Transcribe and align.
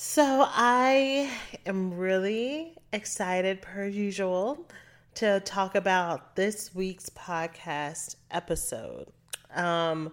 So, 0.00 0.46
I 0.46 1.28
am 1.66 1.92
really 1.92 2.72
excited, 2.92 3.60
per 3.60 3.84
usual, 3.84 4.64
to 5.16 5.40
talk 5.40 5.74
about 5.74 6.36
this 6.36 6.72
week's 6.72 7.10
podcast 7.10 8.14
episode. 8.30 9.08
Um, 9.56 10.12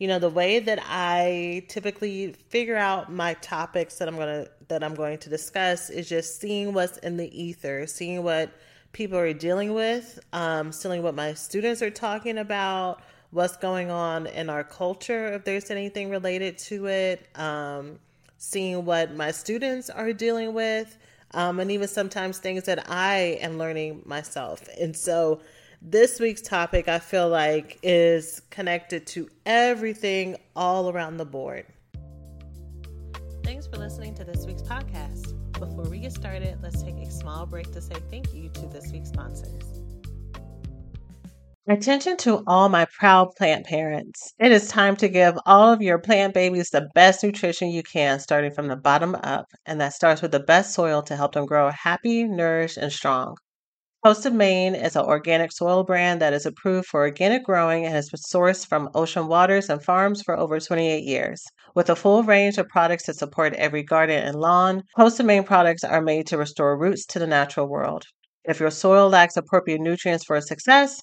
you 0.00 0.08
know, 0.08 0.18
the 0.18 0.28
way 0.28 0.58
that 0.58 0.80
I 0.82 1.64
typically 1.68 2.32
figure 2.48 2.74
out 2.74 3.12
my 3.12 3.34
topics 3.34 3.98
that 3.98 4.08
I'm 4.08 4.16
gonna 4.16 4.48
that 4.66 4.82
I'm 4.82 4.96
going 4.96 5.18
to 5.18 5.30
discuss 5.30 5.90
is 5.90 6.08
just 6.08 6.40
seeing 6.40 6.72
what's 6.72 6.98
in 6.98 7.16
the 7.16 7.30
ether, 7.40 7.86
seeing 7.86 8.24
what 8.24 8.50
people 8.90 9.16
are 9.16 9.32
dealing 9.32 9.74
with, 9.74 10.18
um, 10.32 10.72
seeing 10.72 11.04
what 11.04 11.14
my 11.14 11.34
students 11.34 11.82
are 11.82 11.90
talking 11.90 12.38
about, 12.38 13.00
what's 13.30 13.56
going 13.56 13.92
on 13.92 14.26
in 14.26 14.50
our 14.50 14.64
culture, 14.64 15.34
if 15.34 15.44
there's 15.44 15.70
anything 15.70 16.10
related 16.10 16.58
to 16.58 16.86
it, 16.86 17.28
um, 17.38 18.00
seeing 18.40 18.86
what 18.86 19.14
my 19.14 19.30
students 19.30 19.90
are 19.90 20.14
dealing 20.14 20.54
with, 20.54 20.96
um, 21.32 21.60
and 21.60 21.70
even 21.70 21.86
sometimes 21.86 22.38
things 22.38 22.64
that 22.64 22.90
I 22.90 23.38
am 23.42 23.58
learning 23.58 24.02
myself. 24.06 24.66
And 24.80 24.96
so 24.96 25.42
this 25.82 26.18
week's 26.18 26.40
topic, 26.40 26.88
I 26.88 26.98
feel 26.98 27.28
like, 27.28 27.78
is 27.82 28.40
connected 28.48 29.06
to 29.08 29.28
everything 29.44 30.36
all 30.56 30.90
around 30.90 31.18
the 31.18 31.26
board. 31.26 31.66
Thanks 33.44 33.66
for 33.66 33.76
listening 33.76 34.14
to 34.14 34.24
this 34.24 34.46
week's 34.46 34.62
podcast. 34.62 35.36
Before 35.52 35.84
we 35.84 35.98
get 35.98 36.12
started, 36.12 36.58
let's 36.62 36.82
take 36.82 36.96
a 36.96 37.10
small 37.10 37.44
break 37.44 37.70
to 37.72 37.82
say 37.82 37.94
thank 38.10 38.32
you 38.32 38.48
to 38.48 38.66
this 38.68 38.90
week's 38.90 39.10
sponsors. 39.10 39.62
Attention 41.68 42.16
to 42.16 42.42
all 42.46 42.70
my 42.70 42.86
proud 42.98 43.34
plant 43.36 43.66
parents. 43.66 44.32
It 44.38 44.50
is 44.50 44.68
time 44.68 44.96
to 44.96 45.08
give 45.08 45.38
all 45.44 45.70
of 45.70 45.82
your 45.82 45.98
plant 45.98 46.32
babies 46.32 46.70
the 46.70 46.88
best 46.94 47.22
nutrition 47.22 47.68
you 47.68 47.82
can, 47.82 48.18
starting 48.18 48.50
from 48.50 48.68
the 48.68 48.76
bottom 48.76 49.14
up, 49.16 49.44
and 49.66 49.78
that 49.78 49.92
starts 49.92 50.22
with 50.22 50.32
the 50.32 50.40
best 50.40 50.72
soil 50.72 51.02
to 51.02 51.16
help 51.16 51.32
them 51.34 51.44
grow 51.44 51.70
happy, 51.70 52.24
nourished, 52.24 52.78
and 52.78 52.90
strong. 52.90 53.36
Coast 54.02 54.24
of 54.24 54.32
Maine 54.32 54.74
is 54.74 54.96
an 54.96 55.04
organic 55.04 55.52
soil 55.52 55.84
brand 55.84 56.22
that 56.22 56.32
is 56.32 56.46
approved 56.46 56.86
for 56.88 57.00
organic 57.00 57.44
growing 57.44 57.84
and 57.84 57.92
has 57.92 58.08
been 58.08 58.20
sourced 58.20 58.66
from 58.66 58.88
ocean 58.94 59.28
waters 59.28 59.68
and 59.68 59.84
farms 59.84 60.22
for 60.22 60.34
over 60.38 60.58
28 60.58 61.04
years. 61.04 61.44
With 61.74 61.90
a 61.90 61.94
full 61.94 62.22
range 62.22 62.56
of 62.56 62.68
products 62.68 63.04
to 63.04 63.12
support 63.12 63.52
every 63.52 63.82
garden 63.82 64.24
and 64.24 64.40
lawn, 64.40 64.84
Coast 64.96 65.20
of 65.20 65.26
Maine 65.26 65.44
products 65.44 65.84
are 65.84 66.00
made 66.00 66.26
to 66.28 66.38
restore 66.38 66.78
roots 66.78 67.04
to 67.08 67.18
the 67.18 67.26
natural 67.26 67.68
world. 67.68 68.06
If 68.44 68.60
your 68.60 68.70
soil 68.70 69.10
lacks 69.10 69.36
appropriate 69.36 69.82
nutrients 69.82 70.24
for 70.24 70.40
success, 70.40 71.02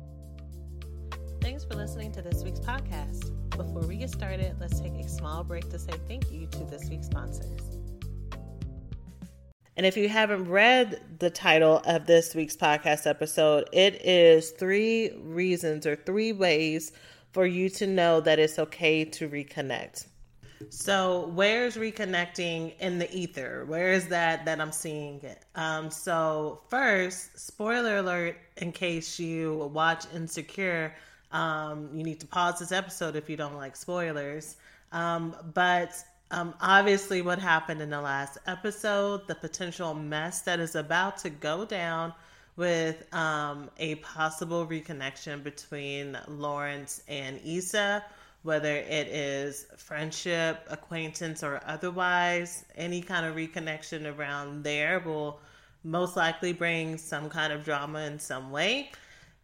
Thanks 1.51 1.65
for 1.65 1.75
listening 1.75 2.13
to 2.13 2.21
this 2.21 2.45
week's 2.45 2.61
podcast. 2.61 3.29
Before 3.57 3.85
we 3.85 3.97
get 3.97 4.09
started, 4.09 4.55
let's 4.61 4.79
take 4.79 4.93
a 4.93 5.09
small 5.09 5.43
break 5.43 5.69
to 5.71 5.77
say 5.77 5.91
thank 6.07 6.31
you 6.31 6.47
to 6.47 6.59
this 6.63 6.89
week's 6.89 7.07
sponsors. 7.07 7.77
And 9.75 9.85
if 9.85 9.97
you 9.97 10.07
haven't 10.07 10.47
read 10.47 11.01
the 11.19 11.29
title 11.29 11.81
of 11.85 12.05
this 12.05 12.33
week's 12.35 12.55
podcast 12.55 13.05
episode, 13.05 13.67
it 13.73 13.95
is 14.05 14.51
three 14.51 15.11
reasons 15.23 15.85
or 15.85 15.97
three 15.97 16.31
ways 16.31 16.93
for 17.33 17.45
you 17.45 17.67
to 17.71 17.85
know 17.85 18.21
that 18.21 18.39
it's 18.39 18.57
okay 18.57 19.03
to 19.03 19.27
reconnect. 19.27 20.05
So, 20.69 21.31
where's 21.33 21.75
reconnecting 21.75 22.79
in 22.79 22.97
the 22.97 23.13
ether? 23.13 23.65
Where 23.65 23.91
is 23.91 24.07
that 24.07 24.45
that 24.45 24.61
I'm 24.61 24.71
seeing 24.71 25.19
it? 25.21 25.43
Um, 25.55 25.91
so, 25.91 26.61
first, 26.69 27.37
spoiler 27.37 27.97
alert 27.97 28.37
in 28.55 28.71
case 28.71 29.19
you 29.19 29.69
watch 29.73 30.05
Insecure 30.15 30.93
um, 31.31 31.89
you 31.93 32.03
need 32.03 32.19
to 32.19 32.27
pause 32.27 32.59
this 32.59 32.71
episode 32.71 33.15
if 33.15 33.29
you 33.29 33.37
don't 33.37 33.55
like 33.55 33.75
spoilers. 33.75 34.57
Um, 34.91 35.35
but 35.53 35.93
um, 36.31 36.53
obviously, 36.61 37.21
what 37.21 37.39
happened 37.39 37.81
in 37.81 37.89
the 37.89 38.01
last 38.01 38.37
episode, 38.47 39.27
the 39.27 39.35
potential 39.35 39.93
mess 39.93 40.41
that 40.41 40.59
is 40.59 40.75
about 40.75 41.17
to 41.19 41.29
go 41.29 41.65
down 41.65 42.13
with 42.55 43.13
um, 43.13 43.69
a 43.77 43.95
possible 43.95 44.65
reconnection 44.65 45.43
between 45.43 46.17
Lawrence 46.27 47.01
and 47.07 47.39
Issa, 47.45 48.03
whether 48.43 48.75
it 48.75 49.07
is 49.07 49.67
friendship, 49.77 50.65
acquaintance, 50.69 51.43
or 51.43 51.61
otherwise, 51.65 52.65
any 52.75 53.01
kind 53.01 53.25
of 53.25 53.35
reconnection 53.35 54.17
around 54.17 54.63
there 54.63 54.99
will 54.99 55.39
most 55.83 56.15
likely 56.15 56.53
bring 56.53 56.97
some 56.97 57.29
kind 57.29 57.51
of 57.51 57.63
drama 57.65 57.99
in 58.01 58.19
some 58.19 58.51
way. 58.51 58.91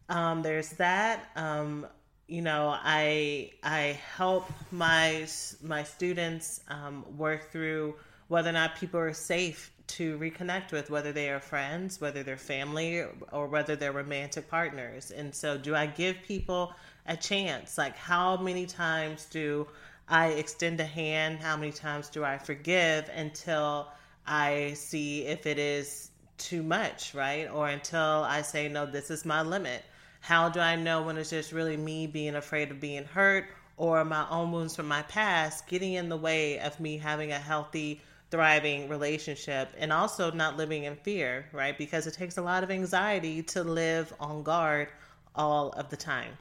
Um, 0.08 0.42
there's 0.42 0.70
that. 0.70 1.30
Um, 1.36 1.86
you 2.26 2.42
know, 2.42 2.74
I 2.82 3.52
I 3.62 3.98
help 4.16 4.50
my 4.70 5.26
my 5.62 5.82
students 5.82 6.60
um, 6.68 7.04
work 7.16 7.50
through 7.50 7.94
whether 8.28 8.50
or 8.50 8.52
not 8.52 8.76
people 8.76 9.00
are 9.00 9.14
safe 9.14 9.72
to 9.86 10.18
reconnect 10.18 10.70
with, 10.70 10.90
whether 10.90 11.12
they 11.12 11.30
are 11.30 11.40
friends, 11.40 12.00
whether 12.00 12.22
they're 12.22 12.36
family, 12.36 13.02
or 13.32 13.46
whether 13.46 13.74
they're 13.74 13.92
romantic 13.92 14.48
partners. 14.48 15.10
And 15.10 15.34
so, 15.34 15.56
do 15.56 15.74
I 15.74 15.86
give 15.86 16.16
people 16.22 16.74
a 17.06 17.16
chance? 17.16 17.78
Like, 17.78 17.96
how 17.96 18.36
many 18.36 18.66
times 18.66 19.26
do 19.26 19.66
I 20.08 20.28
extend 20.28 20.80
a 20.80 20.84
hand? 20.84 21.40
How 21.40 21.56
many 21.56 21.72
times 21.72 22.08
do 22.10 22.24
I 22.24 22.36
forgive 22.38 23.08
until 23.14 23.88
I 24.26 24.74
see 24.74 25.24
if 25.26 25.46
it 25.46 25.58
is 25.58 26.10
too 26.36 26.62
much, 26.62 27.14
right? 27.14 27.48
Or 27.50 27.68
until 27.68 28.24
I 28.24 28.42
say, 28.42 28.68
no, 28.68 28.84
this 28.86 29.10
is 29.10 29.24
my 29.24 29.42
limit. 29.42 29.82
How 30.28 30.50
do 30.50 30.60
I 30.60 30.76
know 30.76 31.00
when 31.00 31.16
it's 31.16 31.30
just 31.30 31.52
really 31.52 31.78
me 31.78 32.06
being 32.06 32.34
afraid 32.34 32.70
of 32.70 32.78
being 32.78 33.06
hurt 33.06 33.46
or 33.78 34.04
my 34.04 34.28
own 34.28 34.52
wounds 34.52 34.76
from 34.76 34.86
my 34.86 35.00
past 35.04 35.66
getting 35.66 35.94
in 35.94 36.10
the 36.10 36.18
way 36.18 36.58
of 36.58 36.78
me 36.78 36.98
having 36.98 37.32
a 37.32 37.38
healthy, 37.38 38.02
thriving 38.30 38.90
relationship 38.90 39.70
and 39.78 39.90
also 39.90 40.30
not 40.30 40.58
living 40.58 40.84
in 40.84 40.96
fear, 40.96 41.46
right? 41.50 41.78
Because 41.78 42.06
it 42.06 42.12
takes 42.12 42.36
a 42.36 42.42
lot 42.42 42.62
of 42.62 42.70
anxiety 42.70 43.42
to 43.44 43.64
live 43.64 44.12
on 44.20 44.42
guard 44.42 44.88
all 45.34 45.70
of 45.70 45.88
the 45.88 45.96
time. 45.96 46.36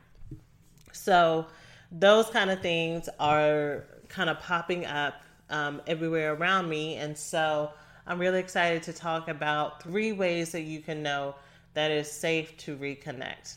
So, 0.92 1.46
those 1.90 2.30
kind 2.30 2.52
of 2.52 2.62
things 2.62 3.08
are 3.22 3.86
kind 4.10 4.30
of 4.30 4.38
popping 4.42 4.86
up 4.86 5.22
um, 5.50 5.82
everywhere 5.88 6.34
around 6.34 6.68
me. 6.68 6.96
And 6.96 7.18
so, 7.18 7.72
I'm 8.06 8.20
really 8.20 8.40
excited 8.40 8.84
to 8.84 8.92
talk 8.92 9.30
about 9.30 9.82
three 9.82 10.12
ways 10.12 10.52
that 10.52 10.64
you 10.64 10.82
can 10.82 11.02
know 11.02 11.36
that 11.74 11.90
it's 11.90 12.12
safe 12.12 12.58
to 12.58 12.76
reconnect. 12.76 13.56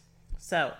So, 0.50 0.72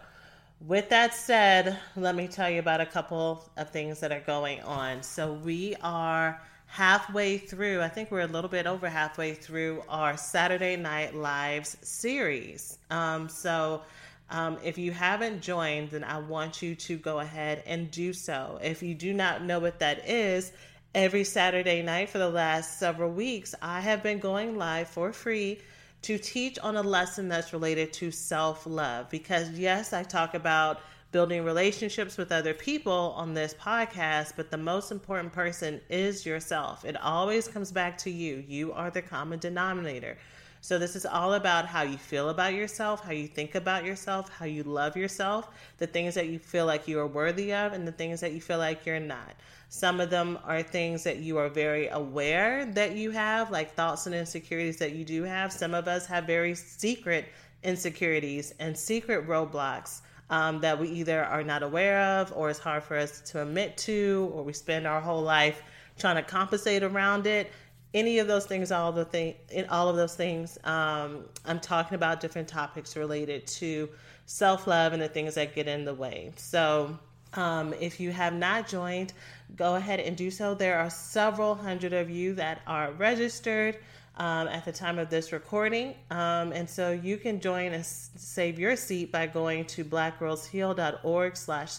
with 0.66 0.88
that 0.88 1.14
said, 1.14 1.78
let 1.94 2.16
me 2.16 2.26
tell 2.26 2.50
you 2.50 2.58
about 2.58 2.80
a 2.80 2.86
couple 2.86 3.48
of 3.56 3.70
things 3.70 4.00
that 4.00 4.10
are 4.10 4.18
going 4.18 4.60
on. 4.62 5.04
So, 5.04 5.32
we 5.32 5.76
are 5.80 6.42
halfway 6.66 7.38
through, 7.38 7.80
I 7.80 7.86
think 7.86 8.10
we're 8.10 8.22
a 8.22 8.26
little 8.26 8.50
bit 8.50 8.66
over 8.66 8.88
halfway 8.88 9.32
through 9.32 9.84
our 9.88 10.16
Saturday 10.16 10.74
Night 10.74 11.14
Lives 11.14 11.76
series. 11.82 12.78
Um, 12.90 13.28
so, 13.28 13.82
um, 14.30 14.58
if 14.64 14.76
you 14.76 14.90
haven't 14.90 15.40
joined, 15.40 15.90
then 15.90 16.02
I 16.02 16.18
want 16.18 16.62
you 16.62 16.74
to 16.74 16.96
go 16.96 17.20
ahead 17.20 17.62
and 17.64 17.92
do 17.92 18.12
so. 18.12 18.58
If 18.60 18.82
you 18.82 18.96
do 18.96 19.14
not 19.14 19.44
know 19.44 19.60
what 19.60 19.78
that 19.78 20.08
is, 20.08 20.50
every 20.96 21.22
Saturday 21.22 21.80
night 21.80 22.08
for 22.08 22.18
the 22.18 22.28
last 22.28 22.80
several 22.80 23.12
weeks, 23.12 23.54
I 23.62 23.80
have 23.82 24.02
been 24.02 24.18
going 24.18 24.58
live 24.58 24.88
for 24.88 25.12
free 25.12 25.60
to 26.02 26.18
teach 26.18 26.58
on 26.60 26.76
a 26.76 26.82
lesson 26.82 27.28
that's 27.28 27.52
related 27.52 27.92
to 27.94 28.10
self 28.10 28.66
love. 28.66 29.10
Because, 29.10 29.50
yes, 29.50 29.92
I 29.92 30.02
talk 30.02 30.34
about 30.34 30.80
building 31.12 31.44
relationships 31.44 32.16
with 32.16 32.30
other 32.30 32.54
people 32.54 33.14
on 33.16 33.34
this 33.34 33.54
podcast, 33.54 34.34
but 34.36 34.50
the 34.50 34.56
most 34.56 34.92
important 34.92 35.32
person 35.32 35.80
is 35.88 36.24
yourself. 36.24 36.84
It 36.84 36.96
always 37.00 37.48
comes 37.48 37.72
back 37.72 37.98
to 37.98 38.10
you. 38.10 38.44
You 38.46 38.72
are 38.72 38.90
the 38.90 39.02
common 39.02 39.40
denominator. 39.40 40.16
So, 40.62 40.78
this 40.78 40.94
is 40.94 41.06
all 41.06 41.34
about 41.34 41.66
how 41.66 41.82
you 41.82 41.96
feel 41.96 42.28
about 42.28 42.52
yourself, 42.52 43.02
how 43.02 43.12
you 43.12 43.26
think 43.26 43.54
about 43.54 43.84
yourself, 43.84 44.28
how 44.28 44.44
you 44.44 44.62
love 44.62 44.96
yourself, 44.96 45.48
the 45.78 45.86
things 45.86 46.14
that 46.14 46.28
you 46.28 46.38
feel 46.38 46.66
like 46.66 46.86
you 46.86 46.98
are 46.98 47.06
worthy 47.06 47.54
of, 47.54 47.72
and 47.72 47.88
the 47.88 47.92
things 47.92 48.20
that 48.20 48.32
you 48.32 48.40
feel 48.40 48.58
like 48.58 48.84
you're 48.84 49.00
not. 49.00 49.34
Some 49.70 50.00
of 50.00 50.10
them 50.10 50.38
are 50.44 50.62
things 50.62 51.02
that 51.04 51.18
you 51.18 51.38
are 51.38 51.48
very 51.48 51.88
aware 51.88 52.66
that 52.66 52.96
you 52.96 53.10
have, 53.12 53.50
like 53.50 53.74
thoughts 53.74 54.06
and 54.06 54.14
insecurities 54.14 54.76
that 54.78 54.92
you 54.92 55.04
do 55.04 55.22
have. 55.22 55.52
Some 55.52 55.74
of 55.74 55.88
us 55.88 56.06
have 56.06 56.24
very 56.24 56.54
secret 56.54 57.26
insecurities 57.62 58.54
and 58.58 58.76
secret 58.76 59.26
roadblocks 59.28 60.00
um, 60.30 60.60
that 60.60 60.78
we 60.78 60.88
either 60.88 61.24
are 61.24 61.42
not 61.42 61.62
aware 61.62 62.00
of 62.00 62.32
or 62.34 62.50
it's 62.50 62.58
hard 62.58 62.82
for 62.82 62.96
us 62.96 63.20
to 63.20 63.42
admit 63.42 63.76
to, 63.78 64.30
or 64.32 64.42
we 64.42 64.52
spend 64.52 64.86
our 64.86 65.00
whole 65.00 65.22
life 65.22 65.62
trying 65.98 66.16
to 66.16 66.22
compensate 66.22 66.82
around 66.82 67.26
it. 67.26 67.52
Any 67.92 68.18
of 68.18 68.28
those 68.28 68.46
things, 68.46 68.70
all 68.70 68.92
the 68.92 69.04
thing, 69.04 69.34
in 69.50 69.66
all 69.68 69.88
of 69.88 69.96
those 69.96 70.14
things, 70.14 70.58
um, 70.64 71.24
I'm 71.44 71.58
talking 71.60 71.96
about 71.96 72.20
different 72.20 72.46
topics 72.46 72.96
related 72.96 73.46
to 73.48 73.88
self 74.26 74.66
love 74.66 74.92
and 74.92 75.02
the 75.02 75.08
things 75.08 75.34
that 75.34 75.54
get 75.54 75.66
in 75.66 75.84
the 75.84 75.94
way. 75.94 76.32
So, 76.36 76.96
um, 77.34 77.74
if 77.74 78.00
you 78.00 78.10
have 78.12 78.34
not 78.34 78.68
joined, 78.68 79.12
go 79.56 79.76
ahead 79.76 80.00
and 80.00 80.16
do 80.16 80.30
so. 80.30 80.54
There 80.54 80.78
are 80.78 80.90
several 80.90 81.54
hundred 81.54 81.92
of 81.92 82.10
you 82.10 82.34
that 82.34 82.62
are 82.66 82.92
registered 82.92 83.78
um, 84.16 84.48
at 84.48 84.64
the 84.64 84.72
time 84.72 84.98
of 84.98 85.10
this 85.10 85.32
recording. 85.32 85.94
Um, 86.10 86.52
and 86.52 86.68
so 86.68 86.92
you 86.92 87.16
can 87.16 87.40
join 87.40 87.72
and 87.72 87.84
save 87.84 88.58
your 88.58 88.76
seat 88.76 89.12
by 89.12 89.26
going 89.26 89.64
to 89.66 89.84
blackgirlsheal.org 89.84 91.36
slash 91.36 91.76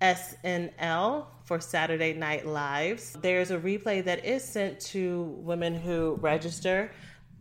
SNL 0.00 1.26
for 1.44 1.60
Saturday 1.60 2.14
Night 2.14 2.46
Lives. 2.46 3.16
There's 3.20 3.50
a 3.50 3.58
replay 3.58 4.02
that 4.04 4.24
is 4.24 4.42
sent 4.42 4.80
to 4.80 5.22
women 5.38 5.74
who 5.74 6.18
register 6.20 6.90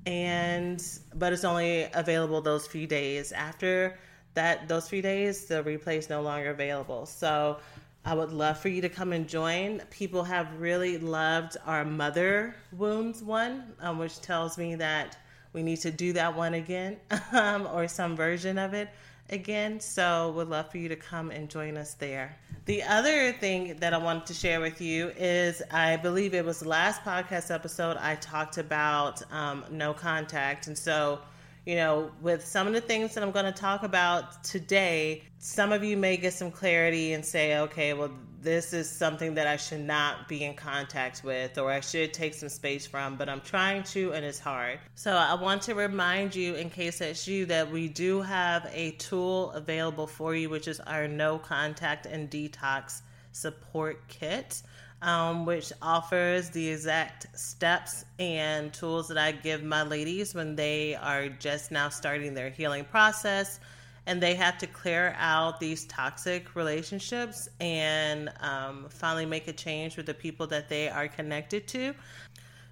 and 0.06 0.86
but 1.16 1.32
it's 1.32 1.46
only 1.46 1.88
available 1.94 2.42
those 2.42 2.68
few 2.68 2.86
days. 2.86 3.32
After 3.32 3.98
that 4.34 4.68
those 4.68 4.90
few 4.90 5.02
days 5.02 5.46
the 5.46 5.64
replay 5.64 5.98
is 5.98 6.10
no 6.10 6.22
longer 6.22 6.50
available. 6.50 7.06
So 7.06 7.60
i 8.06 8.14
would 8.14 8.34
love 8.34 8.60
for 8.60 8.68
you 8.68 8.82
to 8.82 8.90
come 8.90 9.14
and 9.14 9.28
join. 9.28 9.80
People 9.90 10.26
have 10.26 10.60
really 10.60 10.98
loved 10.98 11.56
our 11.66 11.86
mother 11.86 12.56
wounds 12.74 13.24
one 13.24 13.74
um, 13.80 13.98
which 13.98 14.20
tells 14.20 14.58
me 14.58 14.76
that 14.76 15.18
we 15.54 15.64
need 15.64 15.78
to 15.78 15.92
do 15.92 16.12
that 16.14 16.36
one 16.36 16.56
again 16.56 16.98
um, 17.32 17.68
or 17.68 17.88
some 17.88 18.18
version 18.18 18.58
of 18.58 18.74
it 18.74 18.90
again 19.34 19.80
so 19.80 20.32
would 20.36 20.48
love 20.48 20.72
for 20.72 20.78
you 20.78 20.88
to 20.90 20.96
come 20.96 21.32
and 21.32 21.50
join 21.50 21.76
us 21.76 21.96
there. 21.96 22.38
The 22.66 22.84
other 22.84 23.34
thing 23.34 23.76
that 23.78 23.94
i 23.94 23.98
wanted 23.98 24.26
to 24.28 24.34
share 24.34 24.62
with 24.62 24.80
you 24.80 25.10
is 25.18 25.62
i 25.72 25.98
believe 25.98 26.34
it 26.34 26.46
was 26.46 26.60
the 26.60 26.70
last 26.70 27.02
podcast 27.02 27.54
episode 27.54 27.98
i 27.98 28.16
talked 28.16 28.58
about 28.58 29.22
um, 29.32 29.66
no 29.70 29.94
contact. 29.94 30.68
And 30.68 30.78
so 30.78 31.20
you 31.66 31.76
know, 31.76 32.12
with 32.22 32.46
some 32.46 32.68
of 32.68 32.74
the 32.74 32.82
things 32.82 33.14
that 33.14 33.24
I'm 33.24 33.32
going 33.32 33.46
to 33.46 33.52
talk 33.52 33.84
about 33.84 34.44
today, 34.44 35.24
some 35.40 35.72
of 35.72 35.84
you 35.84 35.96
may 35.96 36.18
get 36.18 36.34
some 36.34 36.52
clarity 36.52 37.14
and 37.14 37.26
say, 37.26 37.58
okay, 37.60 37.94
well, 37.94 38.12
this 38.44 38.74
is 38.74 38.90
something 38.90 39.36
that 39.36 39.48
I 39.48 39.58
should 39.58 39.82
not 39.82 40.28
be 40.28 40.44
in 40.44 40.54
contact 40.54 41.24
with 41.24 41.58
or 41.58 41.72
I 41.72 41.80
should 41.80 42.14
take 42.14 42.34
some 42.34 42.50
space 42.50 42.86
from, 42.86 43.16
but 43.16 43.30
I'm 43.30 43.42
trying 43.42 43.84
to 43.84 44.14
and 44.14 44.26
it's 44.26 44.40
hard. 44.40 44.80
So 44.96 45.14
I 45.14 45.34
want 45.34 45.62
to 45.64 45.76
remind 45.76 46.36
you, 46.36 46.56
in 46.56 46.70
case 46.70 47.00
that's 47.00 47.28
you, 47.28 47.46
that 47.48 47.72
we 47.72 47.88
do 47.88 48.22
have 48.22 48.70
a 48.74 48.92
tool 48.92 49.52
available 49.52 50.08
for 50.08 50.36
you, 50.36 50.50
which 50.50 50.68
is 50.68 50.80
our 50.82 51.08
no 51.08 51.38
contact 51.40 52.06
and 52.06 52.30
detox 52.30 53.02
support 53.32 54.08
kit 54.08 54.62
um, 55.04 55.46
which 55.46 55.74
offers 55.82 56.50
the 56.50 56.70
exact 56.70 57.28
steps 57.38 58.06
and 58.20 58.74
tools 58.74 59.10
that 59.10 59.18
I 59.18 59.34
give 59.34 59.62
my 59.62 59.84
ladies 59.84 60.34
when 60.34 60.56
they 60.56 60.96
are 60.96 61.28
just 61.28 61.72
now 61.72 61.90
starting 61.90 62.34
their 62.34 62.50
healing 62.50 62.86
process 62.86 63.60
and 64.06 64.22
they 64.22 64.36
have 64.36 64.58
to 64.58 64.68
clear 64.68 65.16
out 65.18 65.60
these 65.60 65.86
toxic 65.86 66.56
relationships 66.56 67.48
and 67.60 68.32
um, 68.42 68.88
finally 68.90 69.26
make 69.26 69.48
a 69.48 69.54
change 69.54 69.96
with 69.96 70.06
the 70.06 70.14
people 70.14 70.46
that 70.48 70.70
they 70.70 70.90
are 70.90 71.08
connected 71.08 71.68
to. 71.68 71.94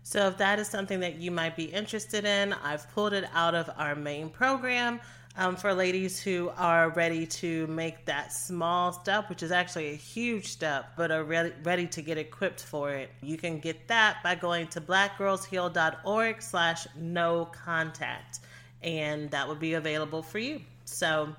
So, 0.03 0.27
if 0.27 0.37
that 0.37 0.59
is 0.59 0.67
something 0.67 0.99
that 1.01 1.17
you 1.17 1.31
might 1.31 1.55
be 1.55 1.65
interested 1.65 2.25
in, 2.25 2.53
I've 2.53 2.89
pulled 2.93 3.13
it 3.13 3.25
out 3.33 3.53
of 3.53 3.69
our 3.77 3.95
main 3.95 4.29
program 4.29 4.99
um, 5.37 5.55
for 5.55 5.73
ladies 5.73 6.19
who 6.19 6.51
are 6.57 6.89
ready 6.89 7.25
to 7.25 7.67
make 7.67 8.05
that 8.05 8.33
small 8.33 8.91
step, 8.91 9.29
which 9.29 9.43
is 9.43 9.51
actually 9.51 9.91
a 9.91 9.95
huge 9.95 10.47
step, 10.47 10.93
but 10.97 11.11
are 11.11 11.23
ready, 11.23 11.53
ready 11.63 11.87
to 11.87 12.01
get 12.01 12.17
equipped 12.17 12.61
for 12.61 12.91
it. 12.91 13.11
You 13.21 13.37
can 13.37 13.59
get 13.59 13.87
that 13.87 14.17
by 14.23 14.35
going 14.35 14.67
to 14.67 14.81
blackgirlsheal.org 14.81 16.41
slash 16.41 16.87
no 16.97 17.45
contact, 17.45 18.39
and 18.81 19.29
that 19.31 19.47
would 19.47 19.59
be 19.59 19.75
available 19.75 20.23
for 20.23 20.39
you. 20.39 20.61
So 20.91 21.35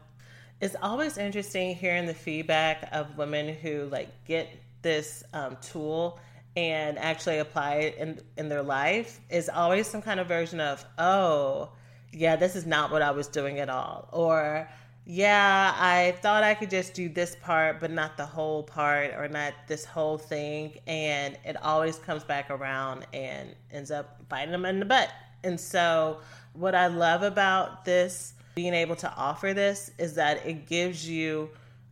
it's 0.61 0.77
always 0.81 1.19
interesting 1.19 1.75
hearing 1.75 2.07
the 2.07 2.15
feedback 2.15 2.89
of 2.93 3.17
women 3.19 3.55
who 3.55 3.87
like 3.87 4.25
get 4.25 4.49
this 4.83 5.25
um, 5.33 5.57
tool 5.61 6.19
and 6.57 6.99
actually 6.99 7.39
apply 7.39 7.75
it 7.77 7.97
in, 7.97 8.21
in 8.37 8.49
their 8.49 8.63
life 8.63 9.21
is 9.31 9.49
always 9.49 9.87
some 9.87 10.03
kind 10.03 10.21
of 10.21 10.29
version 10.29 10.61
of, 10.61 10.85
oh, 10.99 11.71
yeah, 12.13 12.37
this 12.37 12.57
is 12.57 12.67
not 12.67 12.91
what 12.91 13.01
I 13.01 13.11
was 13.11 13.27
doing 13.27 13.59
at 13.59 13.71
all. 13.71 14.09
Or, 14.13 14.69
yeah, 15.07 15.75
I 15.77 16.13
thought 16.21 16.45
I 16.45 16.55
could 16.55 16.71
just 16.71 16.93
do 16.95 17.09
this 17.09 17.35
part, 17.37 17.81
but 17.81 17.91
not 17.91 18.17
the 18.17 18.27
whole 18.27 18.63
part 18.63 19.15
or 19.17 19.29
not 19.29 19.55
this 19.67 19.85
whole 19.85 20.19
thing. 20.19 20.79
And 20.87 21.39
it 21.45 21.57
always 21.63 21.97
comes 21.97 22.23
back 22.23 22.51
around 22.51 23.07
and 23.15 23.55
ends 23.71 23.91
up 23.91 24.29
biting 24.29 24.53
them 24.53 24.67
in 24.67 24.79
the 24.79 24.85
butt. 24.85 25.11
And 25.43 25.59
so, 25.59 26.21
what 26.53 26.75
I 26.75 26.89
love 26.89 27.23
about 27.23 27.85
this, 27.85 28.35
being 28.55 28.75
able 28.75 28.97
to 28.97 29.13
offer 29.15 29.55
this, 29.55 29.91
is 29.99 30.15
that 30.15 30.45
it 30.47 30.67
gives 30.67 31.09
you 31.09 31.51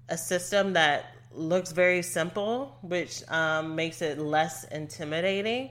a 0.09 0.17
system 0.17 0.73
that 0.75 1.15
looks 1.33 1.73
very 1.73 2.03
simple, 2.03 2.77
which 2.83 3.23
um, 3.31 3.75
makes 3.77 4.03
it 4.03 4.19
less 4.19 4.65
intimidating 4.65 5.71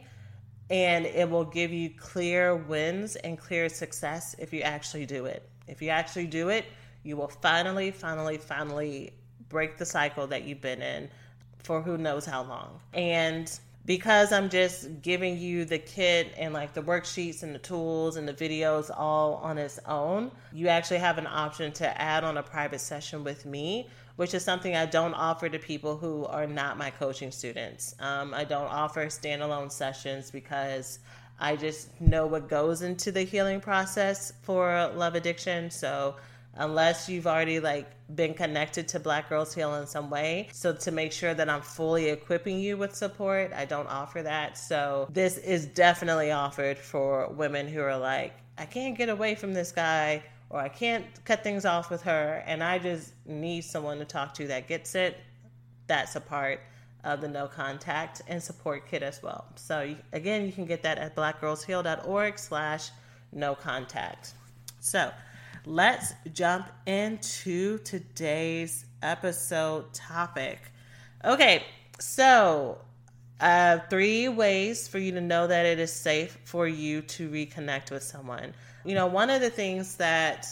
and 0.69 1.05
it 1.05 1.29
will 1.29 1.45
give 1.45 1.73
you 1.73 1.89
clear 1.89 2.55
wins 2.55 3.15
and 3.17 3.37
clear 3.37 3.69
success 3.69 4.35
if 4.37 4.53
you 4.53 4.61
actually 4.61 5.05
do 5.05 5.25
it. 5.25 5.49
If 5.67 5.81
you 5.81 5.89
actually 5.89 6.27
do 6.27 6.49
it, 6.49 6.65
you 7.03 7.17
will 7.17 7.27
finally, 7.27 7.91
finally, 7.91 8.37
finally 8.37 9.13
break 9.49 9.77
the 9.77 9.85
cycle 9.85 10.27
that 10.27 10.43
you've 10.43 10.61
been 10.61 10.81
in 10.81 11.09
for 11.63 11.81
who 11.81 11.97
knows 11.97 12.25
how 12.25 12.43
long. 12.43 12.79
And 12.93 13.51
because 13.89 14.31
I'm 14.31 14.49
just 14.49 15.01
giving 15.01 15.39
you 15.39 15.65
the 15.65 15.79
kit 15.79 16.31
and 16.37 16.53
like 16.53 16.75
the 16.75 16.83
worksheets 16.83 17.41
and 17.41 17.55
the 17.55 17.59
tools 17.59 18.17
and 18.17 18.27
the 18.27 18.33
videos 18.35 18.91
all 18.95 19.37
on 19.37 19.57
its 19.57 19.79
own, 19.87 20.29
you 20.53 20.67
actually 20.67 20.99
have 20.99 21.17
an 21.17 21.25
option 21.25 21.71
to 21.71 21.99
add 21.99 22.23
on 22.23 22.37
a 22.37 22.43
private 22.43 22.81
session 22.81 23.23
with 23.23 23.47
me 23.47 23.87
which 24.15 24.35
is 24.35 24.43
something 24.43 24.75
I 24.75 24.85
don't 24.85 25.15
offer 25.15 25.49
to 25.49 25.57
people 25.57 25.97
who 25.97 26.25
are 26.25 26.45
not 26.45 26.77
my 26.77 26.91
coaching 26.91 27.31
students. 27.31 27.95
Um, 27.99 28.33
I 28.33 28.43
don't 28.43 28.67
offer 28.67 29.05
standalone 29.05 29.71
sessions 29.71 30.29
because 30.29 30.99
I 31.39 31.55
just 31.55 31.99
know 31.99 32.27
what 32.27 32.47
goes 32.47 32.81
into 32.83 33.11
the 33.13 33.23
healing 33.23 33.59
process 33.59 34.33
for 34.43 34.91
love 34.93 35.15
addiction. 35.15 35.71
So 35.71 36.17
unless 36.59 37.07
you've 37.07 37.25
already 37.25 37.59
like 37.59 37.89
been 38.13 38.33
connected 38.33 38.87
to 38.89 38.99
Black 38.99 39.29
Girls 39.29 39.55
Heal 39.55 39.75
in 39.75 39.87
some 39.87 40.09
way. 40.09 40.49
So 40.51 40.73
to 40.73 40.91
make 40.91 41.11
sure 41.11 41.33
that 41.33 41.49
I'm 41.49 41.61
fully 41.61 42.09
equipping 42.09 42.59
you 42.59 42.77
with 42.77 42.93
support, 42.93 43.51
I 43.53 43.65
don't 43.65 43.87
offer 43.87 44.21
that. 44.21 44.57
So 44.57 45.07
this 45.11 45.37
is 45.37 45.65
definitely 45.65 46.31
offered 46.31 46.77
for 46.77 47.29
women 47.29 47.67
who 47.67 47.81
are 47.81 47.97
like, 47.97 48.33
I 48.57 48.65
can't 48.65 48.97
get 48.97 49.07
away 49.09 49.35
from 49.35 49.53
this 49.53 49.71
guy 49.71 50.21
or 50.49 50.59
I 50.59 50.67
can't 50.67 51.05
cut 51.23 51.43
things 51.43 51.65
off 51.65 51.89
with 51.89 52.01
her 52.03 52.43
and 52.45 52.61
I 52.61 52.77
just 52.77 53.13
need 53.25 53.61
someone 53.61 53.97
to 53.99 54.05
talk 54.05 54.33
to 54.35 54.47
that 54.47 54.67
gets 54.67 54.95
it, 54.95 55.17
that's 55.87 56.15
a 56.17 56.21
part 56.21 56.59
of 57.05 57.21
the 57.21 57.27
no 57.29 57.47
contact 57.47 58.21
and 58.27 58.43
support 58.43 58.85
kit 58.85 59.01
as 59.01 59.23
well. 59.23 59.45
So 59.55 59.95
again, 60.11 60.45
you 60.45 60.51
can 60.51 60.65
get 60.65 60.83
that 60.83 60.97
at 60.97 61.15
blackgirlsheal.org 61.15 62.37
slash 62.37 62.89
no 63.31 63.55
contact. 63.55 64.33
So 64.81 65.09
let's 65.65 66.13
jump 66.33 66.67
into 66.85 67.77
today's 67.79 68.85
episode 69.01 69.93
topic. 69.93 70.71
Okay, 71.23 71.63
so 71.99 72.77
uh, 73.39 73.79
three 73.89 74.27
ways 74.29 74.87
for 74.87 74.99
you 74.99 75.11
to 75.11 75.21
know 75.21 75.47
that 75.47 75.65
it 75.65 75.79
is 75.79 75.91
safe 75.91 76.37
for 76.45 76.67
you 76.67 77.01
to 77.01 77.29
reconnect 77.29 77.91
with 77.91 78.03
someone. 78.03 78.53
You 78.85 78.95
know, 78.95 79.07
one 79.07 79.29
of 79.29 79.41
the 79.41 79.49
things 79.49 79.95
that 79.95 80.47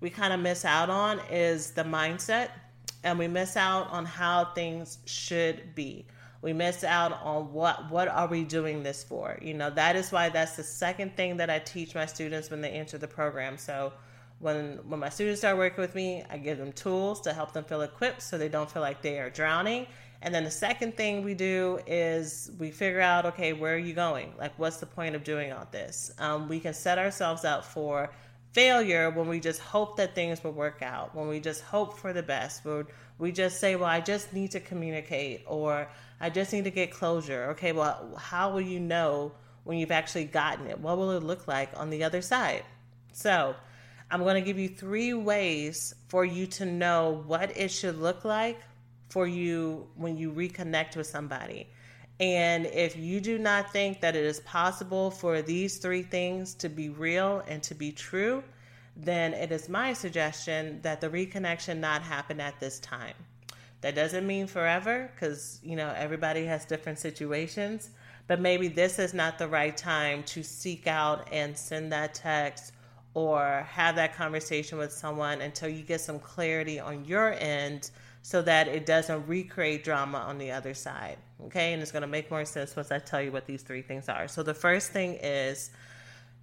we 0.00 0.10
kind 0.10 0.32
of 0.32 0.40
miss 0.40 0.64
out 0.64 0.90
on 0.90 1.20
is 1.30 1.72
the 1.72 1.84
mindset, 1.84 2.50
and 3.02 3.18
we 3.18 3.28
miss 3.28 3.56
out 3.56 3.90
on 3.90 4.04
how 4.04 4.46
things 4.54 4.98
should 5.06 5.74
be. 5.74 6.06
We 6.42 6.54
miss 6.54 6.84
out 6.84 7.12
on 7.22 7.52
what 7.52 7.90
what 7.90 8.08
are 8.08 8.26
we 8.26 8.44
doing 8.44 8.82
this 8.82 9.04
for? 9.04 9.38
You 9.42 9.52
know, 9.52 9.68
that 9.70 9.94
is 9.94 10.10
why 10.10 10.30
that's 10.30 10.56
the 10.56 10.62
second 10.62 11.14
thing 11.16 11.36
that 11.36 11.50
I 11.50 11.58
teach 11.58 11.94
my 11.94 12.06
students 12.06 12.50
when 12.50 12.62
they 12.62 12.70
enter 12.70 12.96
the 12.96 13.08
program. 13.08 13.58
So 13.58 13.92
when 14.40 14.80
when 14.88 14.98
my 15.00 15.08
students 15.08 15.40
start 15.40 15.56
working 15.56 15.80
with 15.80 15.94
me, 15.94 16.24
I 16.28 16.38
give 16.38 16.58
them 16.58 16.72
tools 16.72 17.20
to 17.22 17.32
help 17.32 17.52
them 17.52 17.64
feel 17.64 17.82
equipped 17.82 18.22
so 18.22 18.36
they 18.36 18.48
don't 18.48 18.70
feel 18.70 18.82
like 18.82 19.00
they 19.00 19.20
are 19.20 19.30
drowning 19.30 19.86
and 20.22 20.34
then 20.34 20.44
the 20.44 20.50
second 20.50 20.96
thing 20.96 21.22
we 21.22 21.34
do 21.34 21.78
is 21.86 22.50
we 22.58 22.70
figure 22.70 23.00
out, 23.00 23.24
okay, 23.26 23.54
where 23.54 23.74
are 23.74 23.78
you 23.78 23.94
going? 23.94 24.34
Like, 24.38 24.52
what's 24.58 24.76
the 24.76 24.86
point 24.86 25.14
of 25.14 25.24
doing 25.24 25.52
all 25.52 25.66
this? 25.70 26.12
Um, 26.18 26.46
we 26.46 26.60
can 26.60 26.74
set 26.74 26.98
ourselves 26.98 27.44
up 27.44 27.64
for 27.64 28.10
failure 28.52 29.10
when 29.10 29.28
we 29.28 29.40
just 29.40 29.60
hope 29.60 29.96
that 29.96 30.14
things 30.14 30.44
will 30.44 30.52
work 30.52 30.82
out, 30.82 31.14
when 31.14 31.28
we 31.28 31.40
just 31.40 31.62
hope 31.62 31.96
for 31.96 32.12
the 32.12 32.22
best, 32.22 32.64
when 32.64 32.86
we 33.18 33.32
just 33.32 33.60
say, 33.60 33.76
well, 33.76 33.88
I 33.88 34.00
just 34.00 34.32
need 34.34 34.50
to 34.50 34.60
communicate 34.60 35.44
or 35.46 35.88
I 36.20 36.28
just 36.28 36.52
need 36.52 36.64
to 36.64 36.70
get 36.70 36.90
closure. 36.90 37.50
Okay, 37.52 37.72
well, 37.72 38.14
how 38.18 38.50
will 38.52 38.60
you 38.60 38.78
know 38.80 39.32
when 39.64 39.78
you've 39.78 39.90
actually 39.90 40.24
gotten 40.24 40.66
it? 40.66 40.78
What 40.78 40.98
will 40.98 41.12
it 41.12 41.22
look 41.22 41.48
like 41.48 41.70
on 41.76 41.88
the 41.88 42.04
other 42.04 42.20
side? 42.20 42.64
So, 43.12 43.54
I'm 44.10 44.22
going 44.24 44.34
to 44.34 44.40
give 44.40 44.58
you 44.58 44.68
three 44.68 45.14
ways 45.14 45.94
for 46.08 46.24
you 46.24 46.46
to 46.48 46.66
know 46.66 47.22
what 47.26 47.56
it 47.56 47.70
should 47.70 48.00
look 48.00 48.24
like 48.24 48.60
for 49.08 49.26
you 49.26 49.86
when 49.96 50.16
you 50.16 50.32
reconnect 50.32 50.96
with 50.96 51.06
somebody. 51.06 51.68
And 52.18 52.66
if 52.66 52.96
you 52.96 53.20
do 53.20 53.38
not 53.38 53.72
think 53.72 54.00
that 54.00 54.16
it 54.16 54.24
is 54.24 54.40
possible 54.40 55.10
for 55.10 55.42
these 55.42 55.78
three 55.78 56.02
things 56.02 56.54
to 56.56 56.68
be 56.68 56.88
real 56.88 57.42
and 57.46 57.62
to 57.62 57.74
be 57.74 57.92
true, 57.92 58.42
then 58.96 59.32
it 59.32 59.52
is 59.52 59.68
my 59.68 59.92
suggestion 59.92 60.80
that 60.82 61.00
the 61.00 61.08
reconnection 61.08 61.78
not 61.78 62.02
happen 62.02 62.40
at 62.40 62.58
this 62.58 62.80
time. 62.80 63.14
That 63.80 63.94
doesn't 63.94 64.26
mean 64.26 64.48
forever 64.48 65.10
because, 65.14 65.60
you 65.62 65.76
know, 65.76 65.94
everybody 65.96 66.44
has 66.46 66.64
different 66.66 66.98
situations, 66.98 67.90
but 68.26 68.40
maybe 68.40 68.68
this 68.68 68.98
is 68.98 69.14
not 69.14 69.38
the 69.38 69.48
right 69.48 69.74
time 69.74 70.24
to 70.24 70.42
seek 70.42 70.86
out 70.86 71.28
and 71.32 71.56
send 71.56 71.92
that 71.92 72.12
text 72.12 72.72
or 73.14 73.66
have 73.68 73.96
that 73.96 74.14
conversation 74.14 74.78
with 74.78 74.92
someone 74.92 75.40
until 75.40 75.68
you 75.68 75.82
get 75.82 76.00
some 76.00 76.18
clarity 76.18 76.78
on 76.78 77.04
your 77.04 77.32
end 77.32 77.90
so 78.22 78.42
that 78.42 78.68
it 78.68 78.86
doesn't 78.86 79.26
recreate 79.26 79.82
drama 79.82 80.18
on 80.18 80.38
the 80.38 80.50
other 80.50 80.74
side. 80.74 81.16
Okay, 81.44 81.72
and 81.72 81.82
it's 81.82 81.90
going 81.90 82.02
to 82.02 82.08
make 82.08 82.30
more 82.30 82.44
sense 82.44 82.76
once 82.76 82.92
I 82.92 82.98
tell 82.98 83.22
you 83.22 83.32
what 83.32 83.46
these 83.46 83.62
three 83.62 83.82
things 83.82 84.08
are. 84.08 84.28
So, 84.28 84.42
the 84.42 84.54
first 84.54 84.92
thing 84.92 85.14
is 85.22 85.70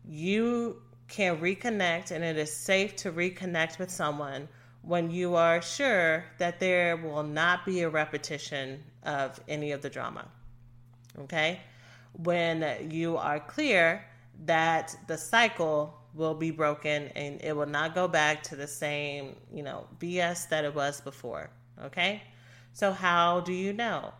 you 0.07 0.81
can 1.07 1.37
reconnect, 1.37 2.11
and 2.11 2.23
it 2.23 2.37
is 2.37 2.51
safe 2.51 2.95
to 2.97 3.11
reconnect 3.11 3.79
with 3.79 3.91
someone 3.91 4.47
when 4.81 5.11
you 5.11 5.35
are 5.35 5.61
sure 5.61 6.25
that 6.39 6.59
there 6.59 6.97
will 6.97 7.23
not 7.23 7.65
be 7.65 7.81
a 7.81 7.89
repetition 7.89 8.83
of 9.03 9.39
any 9.47 9.71
of 9.71 9.81
the 9.81 9.89
drama. 9.89 10.25
Okay, 11.19 11.61
when 12.13 12.89
you 12.91 13.17
are 13.17 13.39
clear 13.39 14.03
that 14.45 14.95
the 15.07 15.17
cycle 15.17 15.93
will 16.17 16.33
be 16.33 16.51
broken 16.51 17.07
and 17.15 17.41
it 17.41 17.55
will 17.55 17.67
not 17.67 17.95
go 17.95 18.07
back 18.07 18.43
to 18.43 18.55
the 18.55 18.67
same, 18.67 19.35
you 19.53 19.63
know, 19.63 19.87
BS 19.99 20.49
that 20.49 20.65
it 20.65 20.73
was 20.73 20.99
before. 20.99 21.49
Okay? 21.83 22.23
So, 22.73 22.91
how 22.91 23.41
do 23.41 23.53
you 23.53 23.73
know? 23.73 24.13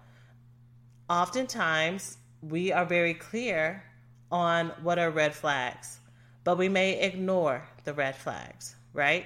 Oftentimes, 1.10 2.18
we 2.42 2.72
are 2.72 2.86
very 2.86 3.14
clear 3.14 3.84
on 4.32 4.72
what 4.82 5.00
are 5.00 5.10
red 5.10 5.34
flags, 5.34 6.00
but 6.44 6.58
we 6.58 6.70
may 6.70 7.00
ignore 7.00 7.64
the 7.84 7.94
red 7.94 8.16
flags, 8.16 8.76
right? 8.94 9.26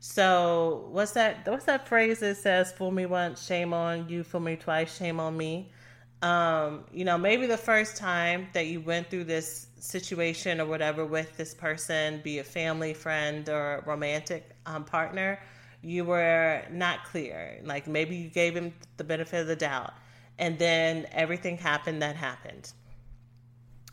So, 0.00 0.88
what's 0.90 1.12
that? 1.12 1.46
What's 1.46 1.64
that 1.64 1.88
phrase 1.88 2.20
that 2.20 2.36
says, 2.36 2.72
"Fool 2.72 2.92
me 2.92 3.04
once, 3.06 3.44
shame 3.44 3.72
on 3.72 4.08
you; 4.08 4.22
fool 4.22 4.40
me 4.40 4.56
twice, 4.56 4.96
shame 4.96 5.18
on 5.18 5.36
me." 5.36 5.72
Um, 6.20 6.84
you 6.92 7.04
know, 7.04 7.16
maybe 7.16 7.46
the 7.46 7.56
first 7.56 7.96
time 7.96 8.48
that 8.52 8.66
you 8.66 8.80
went 8.80 9.08
through 9.08 9.24
this 9.24 9.68
situation 9.78 10.60
or 10.60 10.66
whatever 10.66 11.04
with 11.06 11.36
this 11.36 11.54
person, 11.54 12.20
be 12.24 12.38
a 12.40 12.44
family, 12.44 12.92
friend, 12.92 13.48
or 13.48 13.84
romantic 13.86 14.50
um, 14.66 14.84
partner, 14.84 15.38
you 15.82 16.04
were 16.04 16.62
not 16.70 17.04
clear. 17.04 17.60
Like 17.62 17.86
maybe 17.86 18.16
you 18.16 18.28
gave 18.28 18.56
him 18.56 18.74
the 18.96 19.04
benefit 19.04 19.42
of 19.42 19.46
the 19.46 19.56
doubt, 19.56 19.94
and 20.38 20.58
then 20.58 21.06
everything 21.12 21.56
happened 21.56 22.02
that 22.02 22.16
happened. 22.16 22.72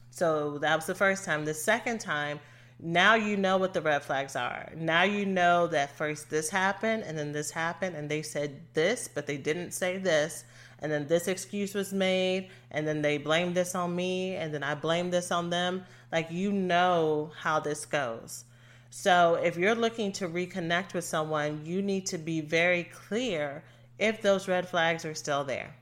So 0.09 0.57
that 0.59 0.75
was 0.75 0.85
the 0.85 0.95
first 0.95 1.25
time. 1.25 1.45
The 1.45 1.53
second 1.53 1.99
time, 1.99 2.39
now 2.79 3.15
you 3.15 3.37
know 3.37 3.57
what 3.57 3.73
the 3.73 3.81
red 3.81 4.01
flags 4.01 4.35
are. 4.35 4.71
Now 4.75 5.03
you 5.03 5.25
know 5.25 5.67
that 5.67 5.95
first 5.95 6.29
this 6.29 6.49
happened, 6.49 7.03
and 7.03 7.17
then 7.17 7.33
this 7.33 7.51
happened, 7.51 7.95
and 7.95 8.09
they 8.09 8.23
said 8.23 8.61
this, 8.73 9.07
but 9.13 9.27
they 9.27 9.37
didn't 9.37 9.71
say 9.71 9.97
this. 9.97 10.43
And 10.85 10.93
then 10.93 11.07
this 11.07 11.27
excuse 11.27 11.73
was 11.73 11.91
made, 11.91 12.51
and 12.69 12.87
then 12.87 13.01
they 13.01 13.17
blamed 13.17 13.55
this 13.55 13.73
on 13.73 13.95
me, 13.95 14.35
and 14.35 14.53
then 14.53 14.61
I 14.61 14.75
blamed 14.75 15.11
this 15.11 15.31
on 15.31 15.49
them. 15.49 15.83
Like, 16.11 16.29
you 16.29 16.51
know 16.51 17.31
how 17.39 17.59
this 17.59 17.87
goes. 17.87 18.45
So 18.91 19.33
if 19.43 19.57
you're 19.57 19.73
looking 19.73 20.11
to 20.11 20.29
reconnect 20.29 20.93
with 20.93 21.03
someone, 21.03 21.65
you 21.65 21.81
need 21.81 22.05
to 22.05 22.19
be 22.19 22.39
very 22.39 22.83
clear 22.83 23.63
if 23.97 24.21
those 24.21 24.47
red 24.47 24.69
flags 24.69 25.05
are 25.05 25.15
still 25.15 25.43
there. 25.43 25.75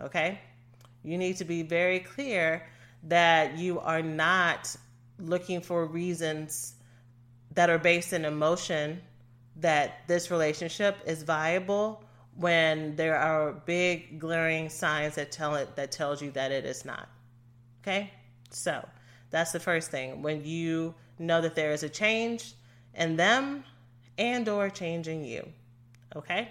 Okay? 0.00 0.40
You 1.04 1.18
need 1.18 1.36
to 1.36 1.44
be 1.44 1.62
very 1.62 2.00
clear 2.00 2.66
that 3.04 3.56
you 3.58 3.78
are 3.78 4.02
not 4.02 4.74
looking 5.20 5.60
for 5.60 5.86
reasons 5.86 6.74
that 7.54 7.70
are 7.70 7.78
based 7.78 8.12
in 8.12 8.24
emotion 8.24 9.02
that 9.54 9.98
this 10.08 10.32
relationship 10.32 10.96
is 11.06 11.22
viable 11.22 12.02
when 12.36 12.96
there 12.96 13.16
are 13.16 13.52
big 13.52 14.18
glaring 14.18 14.68
signs 14.68 15.16
that 15.16 15.32
tell 15.32 15.54
it 15.56 15.76
that 15.76 15.92
tells 15.92 16.22
you 16.22 16.30
that 16.32 16.50
it 16.50 16.64
is 16.64 16.84
not. 16.84 17.08
Okay? 17.82 18.10
So, 18.50 18.86
that's 19.30 19.52
the 19.52 19.60
first 19.60 19.90
thing. 19.90 20.22
When 20.22 20.44
you 20.44 20.94
know 21.18 21.40
that 21.40 21.54
there 21.54 21.72
is 21.72 21.82
a 21.82 21.88
change 21.88 22.54
in 22.94 23.16
them 23.16 23.64
and 24.18 24.48
or 24.48 24.70
changing 24.70 25.24
you. 25.24 25.48
Okay? 26.14 26.48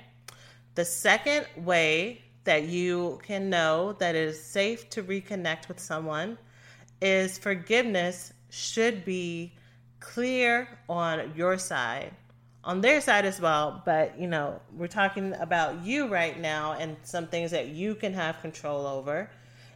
The 0.75 0.85
second 0.85 1.45
way 1.57 2.21
that 2.43 2.63
you 2.63 3.19
can 3.23 3.49
know 3.49 3.93
that 3.99 4.15
it 4.15 4.27
is 4.29 4.43
safe 4.43 4.89
to 4.91 5.03
reconnect 5.03 5.67
with 5.67 5.79
someone 5.79 6.37
is 7.01 7.37
forgiveness 7.37 8.33
should 8.49 9.05
be 9.05 9.53
clear 9.99 10.67
on 10.89 11.33
your 11.35 11.57
side 11.57 12.13
on 12.63 12.81
their 12.81 13.01
side 13.01 13.25
as 13.25 13.41
well 13.41 13.81
but 13.85 14.19
you 14.19 14.27
know 14.27 14.59
we're 14.75 14.87
talking 14.87 15.33
about 15.39 15.83
you 15.83 16.07
right 16.07 16.39
now 16.39 16.73
and 16.73 16.95
some 17.03 17.27
things 17.27 17.51
that 17.51 17.67
you 17.69 17.95
can 17.95 18.13
have 18.13 18.39
control 18.41 18.85
over 18.85 19.29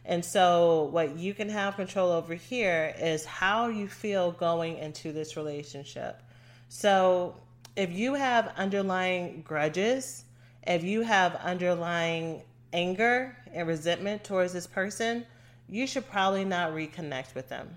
and 0.08 0.24
so, 0.24 0.84
what 0.92 1.18
you 1.18 1.34
can 1.34 1.48
have 1.48 1.74
control 1.74 2.12
over 2.12 2.34
here 2.34 2.94
is 3.00 3.24
how 3.24 3.66
you 3.66 3.88
feel 3.88 4.30
going 4.30 4.78
into 4.78 5.12
this 5.12 5.36
relationship. 5.36 6.22
So, 6.68 7.34
if 7.74 7.90
you 7.90 8.14
have 8.14 8.52
underlying 8.56 9.42
grudges, 9.42 10.24
if 10.64 10.84
you 10.84 11.02
have 11.02 11.34
underlying 11.36 12.42
anger 12.72 13.36
and 13.52 13.66
resentment 13.66 14.22
towards 14.22 14.52
this 14.52 14.68
person, 14.68 15.26
you 15.68 15.88
should 15.88 16.08
probably 16.08 16.44
not 16.44 16.70
reconnect 16.70 17.34
with 17.34 17.48
them. 17.48 17.76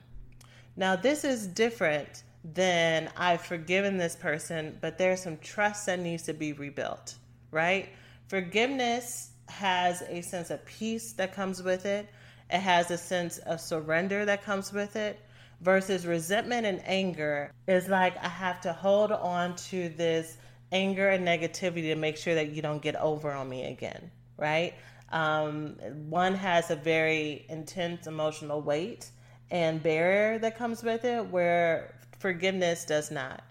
Now, 0.75 0.95
this 0.95 1.23
is 1.23 1.47
different 1.47 2.23
than 2.43 3.09
I've 3.17 3.41
forgiven 3.41 3.97
this 3.97 4.15
person, 4.15 4.77
but 4.81 4.97
there's 4.97 5.21
some 5.21 5.37
trust 5.37 5.85
that 5.87 5.99
needs 5.99 6.23
to 6.23 6.33
be 6.33 6.53
rebuilt, 6.53 7.15
right? 7.51 7.89
Forgiveness 8.27 9.31
has 9.49 10.01
a 10.03 10.21
sense 10.21 10.49
of 10.49 10.63
peace 10.65 11.13
that 11.13 11.33
comes 11.33 11.61
with 11.61 11.85
it. 11.85 12.07
It 12.49 12.59
has 12.59 12.91
a 12.91 12.97
sense 12.97 13.39
of 13.39 13.59
surrender 13.59 14.25
that 14.25 14.43
comes 14.43 14.71
with 14.71 14.95
it. 14.95 15.19
Versus 15.61 16.07
resentment 16.07 16.65
and 16.65 16.81
anger 16.85 17.51
is 17.67 17.89
like 17.89 18.15
I 18.23 18.29
have 18.29 18.61
to 18.61 18.71
hold 18.71 19.11
on 19.11 19.57
to 19.57 19.89
this 19.89 20.37
anger 20.71 21.09
and 21.09 21.27
negativity 21.27 21.91
to 21.93 21.95
make 21.95 22.15
sure 22.15 22.33
that 22.35 22.51
you 22.51 22.61
don't 22.61 22.81
get 22.81 22.95
over 22.95 23.31
on 23.33 23.49
me 23.49 23.65
again, 23.65 24.09
right? 24.37 24.73
Um, 25.11 25.75
one 26.07 26.33
has 26.35 26.71
a 26.71 26.77
very 26.77 27.45
intense 27.49 28.07
emotional 28.07 28.61
weight 28.61 29.09
and 29.51 29.81
barrier 29.81 30.39
that 30.39 30.57
comes 30.57 30.83
with 30.83 31.03
it, 31.03 31.25
where 31.25 31.98
forgiveness 32.19 32.85
does 32.85 33.11
not. 33.11 33.43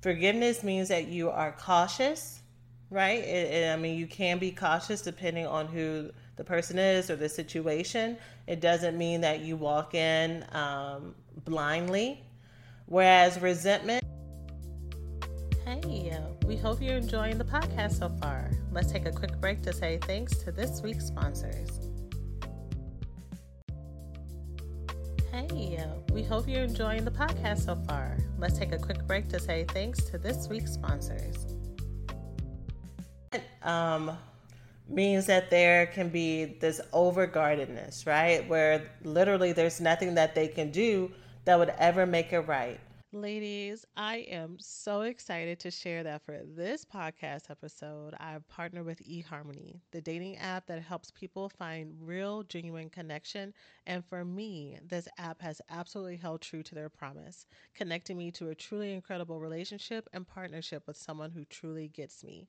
Forgiveness 0.00 0.62
means 0.62 0.88
that 0.88 1.08
you 1.08 1.30
are 1.30 1.52
cautious, 1.52 2.40
right? 2.90 3.20
It, 3.20 3.52
it, 3.52 3.72
I 3.72 3.76
mean, 3.76 3.98
you 3.98 4.06
can 4.06 4.38
be 4.38 4.50
cautious 4.50 5.00
depending 5.02 5.46
on 5.46 5.66
who 5.66 6.10
the 6.36 6.44
person 6.44 6.78
is 6.78 7.10
or 7.10 7.16
the 7.16 7.28
situation. 7.28 8.16
It 8.46 8.60
doesn't 8.60 8.96
mean 8.96 9.20
that 9.22 9.40
you 9.40 9.56
walk 9.56 9.94
in 9.94 10.44
um, 10.52 11.14
blindly. 11.44 12.22
Whereas 12.86 13.40
resentment, 13.40 14.04
Hey, 15.64 16.16
we 16.46 16.56
hope 16.56 16.80
you're 16.80 16.96
enjoying 16.96 17.38
the 17.38 17.44
podcast 17.44 17.98
so 17.98 18.08
far. 18.20 18.52
Let's 18.70 18.92
take 18.92 19.04
a 19.04 19.10
quick 19.10 19.40
break 19.40 19.62
to 19.62 19.72
say 19.72 19.98
thanks 20.02 20.36
to 20.44 20.52
this 20.52 20.80
week's 20.80 21.06
sponsors. 21.06 21.85
Hey, 25.56 25.82
we 26.12 26.22
hope 26.22 26.46
you're 26.46 26.64
enjoying 26.64 27.06
the 27.06 27.10
podcast 27.10 27.64
so 27.64 27.76
far. 27.88 28.18
Let's 28.38 28.58
take 28.58 28.72
a 28.72 28.78
quick 28.78 29.06
break 29.06 29.26
to 29.30 29.40
say 29.40 29.64
thanks 29.70 30.04
to 30.10 30.18
this 30.18 30.48
week's 30.50 30.74
sponsors. 30.74 31.46
Um, 33.62 34.18
means 34.86 35.24
that 35.26 35.48
there 35.48 35.86
can 35.86 36.10
be 36.10 36.44
this 36.44 36.82
overguardedness, 36.92 38.06
right? 38.06 38.46
Where 38.46 38.90
literally 39.02 39.52
there's 39.52 39.80
nothing 39.80 40.14
that 40.16 40.34
they 40.34 40.46
can 40.46 40.70
do 40.70 41.10
that 41.46 41.58
would 41.58 41.72
ever 41.78 42.04
make 42.04 42.34
it 42.34 42.40
right. 42.40 42.78
Ladies, 43.16 43.86
I 43.96 44.16
am 44.28 44.58
so 44.60 45.00
excited 45.00 45.58
to 45.60 45.70
share 45.70 46.02
that 46.02 46.20
for 46.22 46.42
this 46.44 46.84
podcast 46.84 47.50
episode, 47.50 48.14
I've 48.20 48.46
partnered 48.48 48.84
with 48.84 49.02
eHarmony, 49.08 49.80
the 49.90 50.02
dating 50.02 50.36
app 50.36 50.66
that 50.66 50.82
helps 50.82 51.10
people 51.10 51.48
find 51.48 51.94
real, 51.98 52.42
genuine 52.42 52.90
connection. 52.90 53.54
And 53.86 54.04
for 54.04 54.22
me, 54.24 54.78
this 54.86 55.08
app 55.16 55.40
has 55.40 55.62
absolutely 55.70 56.16
held 56.16 56.42
true 56.42 56.62
to 56.64 56.74
their 56.74 56.90
promise, 56.90 57.46
connecting 57.74 58.18
me 58.18 58.30
to 58.32 58.50
a 58.50 58.54
truly 58.54 58.92
incredible 58.92 59.40
relationship 59.40 60.08
and 60.12 60.28
partnership 60.28 60.86
with 60.86 60.98
someone 60.98 61.30
who 61.30 61.44
truly 61.46 61.88
gets 61.88 62.22
me. 62.22 62.48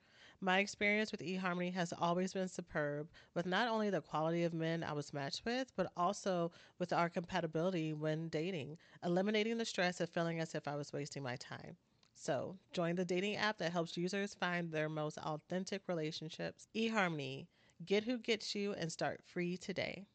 My 0.43 0.57
experience 0.57 1.11
with 1.11 1.21
eHarmony 1.21 1.71
has 1.75 1.93
always 1.99 2.33
been 2.33 2.47
superb, 2.47 3.07
with 3.35 3.45
not 3.45 3.67
only 3.67 3.91
the 3.91 4.01
quality 4.01 4.43
of 4.43 4.55
men 4.55 4.83
I 4.83 4.91
was 4.91 5.13
matched 5.13 5.45
with, 5.45 5.71
but 5.75 5.91
also 5.95 6.51
with 6.79 6.91
our 6.91 7.09
compatibility 7.09 7.93
when 7.93 8.27
dating, 8.29 8.79
eliminating 9.05 9.59
the 9.59 9.65
stress 9.65 10.01
of 10.01 10.09
feeling 10.09 10.39
as 10.39 10.55
if 10.55 10.67
I 10.67 10.75
was 10.75 10.91
wasting 10.91 11.21
my 11.21 11.35
time. 11.35 11.77
So, 12.15 12.57
join 12.73 12.95
the 12.95 13.05
dating 13.05 13.35
app 13.35 13.59
that 13.59 13.71
helps 13.71 13.95
users 13.95 14.33
find 14.33 14.71
their 14.71 14.89
most 14.89 15.19
authentic 15.19 15.83
relationships. 15.87 16.67
eHarmony, 16.75 17.45
get 17.85 18.03
who 18.03 18.17
gets 18.17 18.55
you 18.55 18.73
and 18.73 18.91
start 18.91 19.21
free 19.23 19.57
today. 19.57 20.05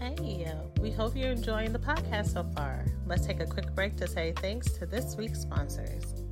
Hey, 0.00 0.54
we 0.80 0.90
hope 0.90 1.14
you're 1.14 1.32
enjoying 1.32 1.74
the 1.74 1.78
podcast 1.78 2.32
so 2.32 2.44
far. 2.44 2.86
Let's 3.04 3.26
take 3.26 3.40
a 3.40 3.46
quick 3.46 3.74
break 3.74 3.96
to 3.96 4.08
say 4.08 4.32
thanks 4.36 4.72
to 4.78 4.86
this 4.86 5.16
week's 5.16 5.40
sponsors. 5.40 6.24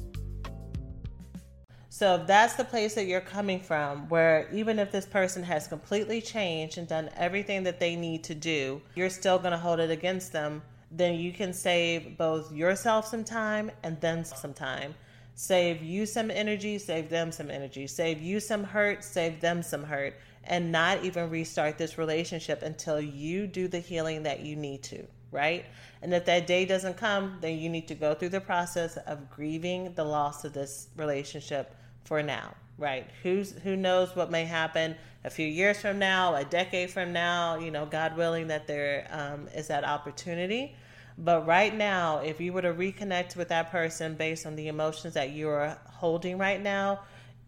So, 1.99 2.17
if 2.17 2.27
that's 2.27 2.57
the 2.57 2.65
place 2.65 2.95
that 2.95 3.07
you're 3.07 3.23
coming 3.23 3.59
from, 3.59 4.09
where 4.11 4.51
even 4.53 4.79
if 4.79 4.93
this 4.93 5.07
person 5.07 5.43
has 5.45 5.67
completely 5.67 6.21
changed 6.21 6.77
and 6.77 6.87
done 6.87 7.09
everything 7.17 7.63
that 7.63 7.81
they 7.81 7.97
need 7.97 8.23
to 8.25 8.35
do, 8.35 8.83
you're 8.95 9.09
still 9.09 9.39
going 9.39 9.53
to 9.53 9.59
hold 9.59 9.81
it 9.81 9.91
against 9.91 10.33
them 10.33 10.61
then 10.91 11.19
you 11.19 11.33
can 11.33 11.53
save 11.53 12.17
both 12.17 12.53
yourself 12.53 13.07
some 13.07 13.25
time 13.25 13.71
and 13.83 14.01
them 14.01 14.25
some 14.25 14.55
time. 14.55 14.95
Save 15.35 15.83
you 15.83 16.07
some 16.07 16.31
energy, 16.31 16.79
save 16.79 17.11
them 17.11 17.31
some 17.31 17.51
energy. 17.51 17.87
Save 17.87 18.23
you 18.23 18.41
some 18.41 18.65
hurt, 18.65 19.05
save 19.05 19.41
them 19.41 19.63
some 19.63 19.85
hurt. 19.85 20.15
And 20.45 20.71
not 20.71 21.05
even 21.05 21.29
restart 21.29 21.77
this 21.77 21.99
relationship 21.99 22.63
until 22.63 23.01
you 23.01 23.47
do 23.47 23.69
the 23.69 23.81
healing 23.81 24.23
that 24.23 24.41
you 24.41 24.55
need 24.55 24.83
to, 24.85 25.05
right? 25.33 25.67
And 26.03 26.15
if 26.15 26.25
that 26.27 26.47
day 26.47 26.65
doesn't 26.65 26.97
come, 26.97 27.39
then 27.41 27.59
you 27.59 27.69
need 27.69 27.89
to 27.89 27.97
go 27.97 28.15
through 28.15 28.29
the 28.29 28.41
process 28.41 28.97
of 28.97 29.29
grieving 29.29 29.93
the 29.95 30.05
loss 30.05 30.45
of 30.45 30.53
this 30.53 30.87
relationship 30.97 31.75
for 32.07 32.23
now, 32.23 32.55
right? 32.79 33.07
Who's 33.23 33.53
who 33.53 33.77
knows 33.77 34.15
what 34.15 34.31
may 34.31 34.45
happen 34.45 34.97
a 35.25 35.31
few 35.31 35.47
years 35.47 35.81
from 35.81 35.99
now, 35.99 36.37
a 36.37 36.45
decade 36.45 36.91
from 36.91 37.13
now, 37.13 37.59
you 37.59 37.71
know, 37.71 37.85
God 37.85 38.17
willing 38.17 38.47
that 38.49 38.67
there 38.67 39.09
um, 39.11 39.49
is 39.55 39.67
that 39.69 39.85
opportunity. 39.85 40.77
But 41.19 41.47
right 41.47 41.75
now, 41.75 42.19
if 42.19 42.41
you 42.41 42.53
were 42.53 42.63
to 42.63 42.75
reconnect 42.75 43.37
with 43.37 43.49
that 43.49 43.71
person 43.71 44.15
based 44.15 44.47
on 44.47 44.55
the 44.55 44.69
emotions 44.69 45.15
that 45.15 45.33
you're 45.33 45.77
holding 45.87 46.39
right 46.39 46.63
now, 46.63 47.01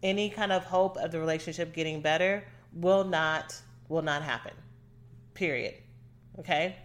any 0.03 0.29
kind 0.29 0.51
of 0.51 0.63
hope 0.63 0.97
of 0.97 1.11
the 1.11 1.19
relationship 1.19 1.73
getting 1.73 2.01
better 2.01 2.43
will 2.73 3.03
not 3.03 3.59
will 3.87 4.01
not 4.01 4.23
happen. 4.23 4.53
Period. 5.33 5.75
Okay? 6.37 6.75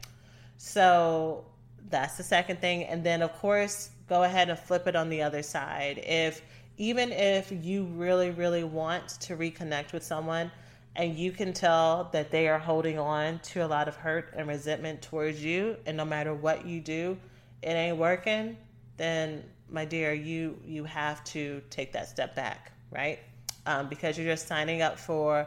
So 0.57 1.47
that's 1.91 2.17
the 2.17 2.23
second 2.23 2.61
thing 2.61 2.85
and 2.85 3.05
then 3.05 3.21
of 3.21 3.33
course 3.35 3.91
go 4.09 4.23
ahead 4.23 4.49
and 4.49 4.59
flip 4.59 4.87
it 4.87 4.97
on 4.97 5.09
the 5.09 5.23
other 5.23 5.43
side. 5.43 5.99
If 5.99 6.43
even 6.77 7.13
if 7.13 7.53
you 7.53 7.85
really 7.85 8.31
really 8.31 8.65
want 8.65 9.09
to 9.21 9.37
reconnect 9.37 9.93
with 9.93 10.03
someone, 10.03 10.51
and 10.97 11.17
you 11.17 11.33
can 11.33 11.53
tell 11.53 12.09
that 12.13 12.31
they 12.31 12.49
are 12.49 12.59
holding 12.59 12.99
on 12.99 13.39
to 13.41 13.65
a 13.65 13.67
lot 13.67 13.89
of 13.89 13.97
hurt 13.97 14.33
and 14.37 14.47
resentment 14.47 15.03
towards 15.03 15.43
you 15.43 15.77
and 15.87 15.97
no 15.97 16.05
matter 16.05 16.33
what 16.33 16.65
you 16.65 16.81
do 16.81 17.17
it 17.63 17.71
ain't 17.71 17.97
working 17.97 18.57
then 18.97 19.43
my 19.69 19.85
dear 19.85 20.13
you 20.13 20.57
you 20.65 20.85
have 20.85 21.25
to 21.25 21.61
take 21.69 21.93
that 21.93 22.09
step 22.09 22.37
back 22.37 22.71
right? 22.95 23.19
Um, 23.67 23.89
because 23.89 24.17
you're 24.17 24.27
just 24.27 24.47
signing 24.47 24.83
up 24.83 24.99
for 24.99 25.47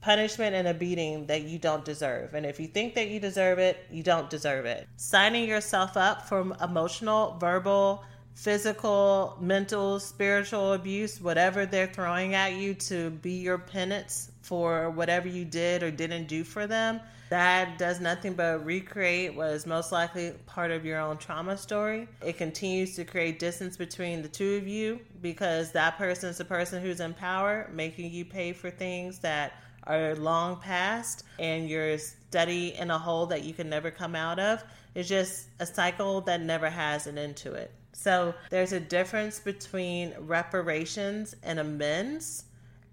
punishment 0.00 0.54
and 0.54 0.68
a 0.68 0.74
beating 0.74 1.26
that 1.26 1.42
you 1.42 1.58
don't 1.58 1.84
deserve. 1.84 2.34
And 2.34 2.46
if 2.46 2.60
you 2.60 2.66
think 2.66 2.94
that 2.94 3.08
you 3.08 3.20
deserve 3.20 3.58
it 3.58 3.78
you 3.90 4.02
don't 4.02 4.28
deserve 4.28 4.66
it. 4.66 4.86
Signing 4.96 5.48
yourself 5.48 5.96
up 5.96 6.28
for 6.28 6.52
emotional 6.62 7.36
verbal 7.38 8.02
physical, 8.38 9.36
mental, 9.40 9.98
spiritual 9.98 10.74
abuse, 10.74 11.20
whatever 11.20 11.66
they're 11.66 11.88
throwing 11.88 12.34
at 12.34 12.54
you 12.54 12.72
to 12.72 13.10
be 13.10 13.32
your 13.32 13.58
penance 13.58 14.30
for 14.42 14.90
whatever 14.90 15.26
you 15.26 15.44
did 15.44 15.82
or 15.82 15.90
didn't 15.90 16.28
do 16.28 16.44
for 16.44 16.68
them, 16.68 17.00
that 17.30 17.78
does 17.78 18.00
nothing 18.00 18.34
but 18.34 18.64
recreate 18.64 19.34
what 19.34 19.48
is 19.50 19.66
most 19.66 19.90
likely 19.90 20.30
part 20.46 20.70
of 20.70 20.84
your 20.84 21.00
own 21.00 21.18
trauma 21.18 21.56
story. 21.56 22.06
It 22.24 22.38
continues 22.38 22.94
to 22.94 23.04
create 23.04 23.40
distance 23.40 23.76
between 23.76 24.22
the 24.22 24.28
two 24.28 24.54
of 24.54 24.68
you 24.68 25.00
because 25.20 25.72
that 25.72 25.98
person 25.98 26.30
is 26.30 26.38
the 26.38 26.44
person 26.44 26.80
who's 26.80 27.00
in 27.00 27.14
power, 27.14 27.68
making 27.74 28.12
you 28.12 28.24
pay 28.24 28.52
for 28.52 28.70
things 28.70 29.18
that 29.18 29.54
are 29.82 30.14
long 30.14 30.60
past 30.60 31.24
and 31.40 31.68
you're 31.68 31.98
study 31.98 32.74
in 32.78 32.92
a 32.92 32.98
hole 32.98 33.26
that 33.26 33.42
you 33.42 33.52
can 33.52 33.68
never 33.68 33.90
come 33.90 34.14
out 34.14 34.38
of. 34.38 34.62
It's 34.94 35.08
just 35.08 35.48
a 35.58 35.66
cycle 35.66 36.20
that 36.22 36.40
never 36.40 36.70
has 36.70 37.08
an 37.08 37.18
end 37.18 37.36
to 37.38 37.54
it. 37.54 37.72
So 37.98 38.32
there's 38.50 38.70
a 38.70 38.78
difference 38.78 39.40
between 39.40 40.14
reparations 40.20 41.34
and 41.42 41.58
amends 41.58 42.44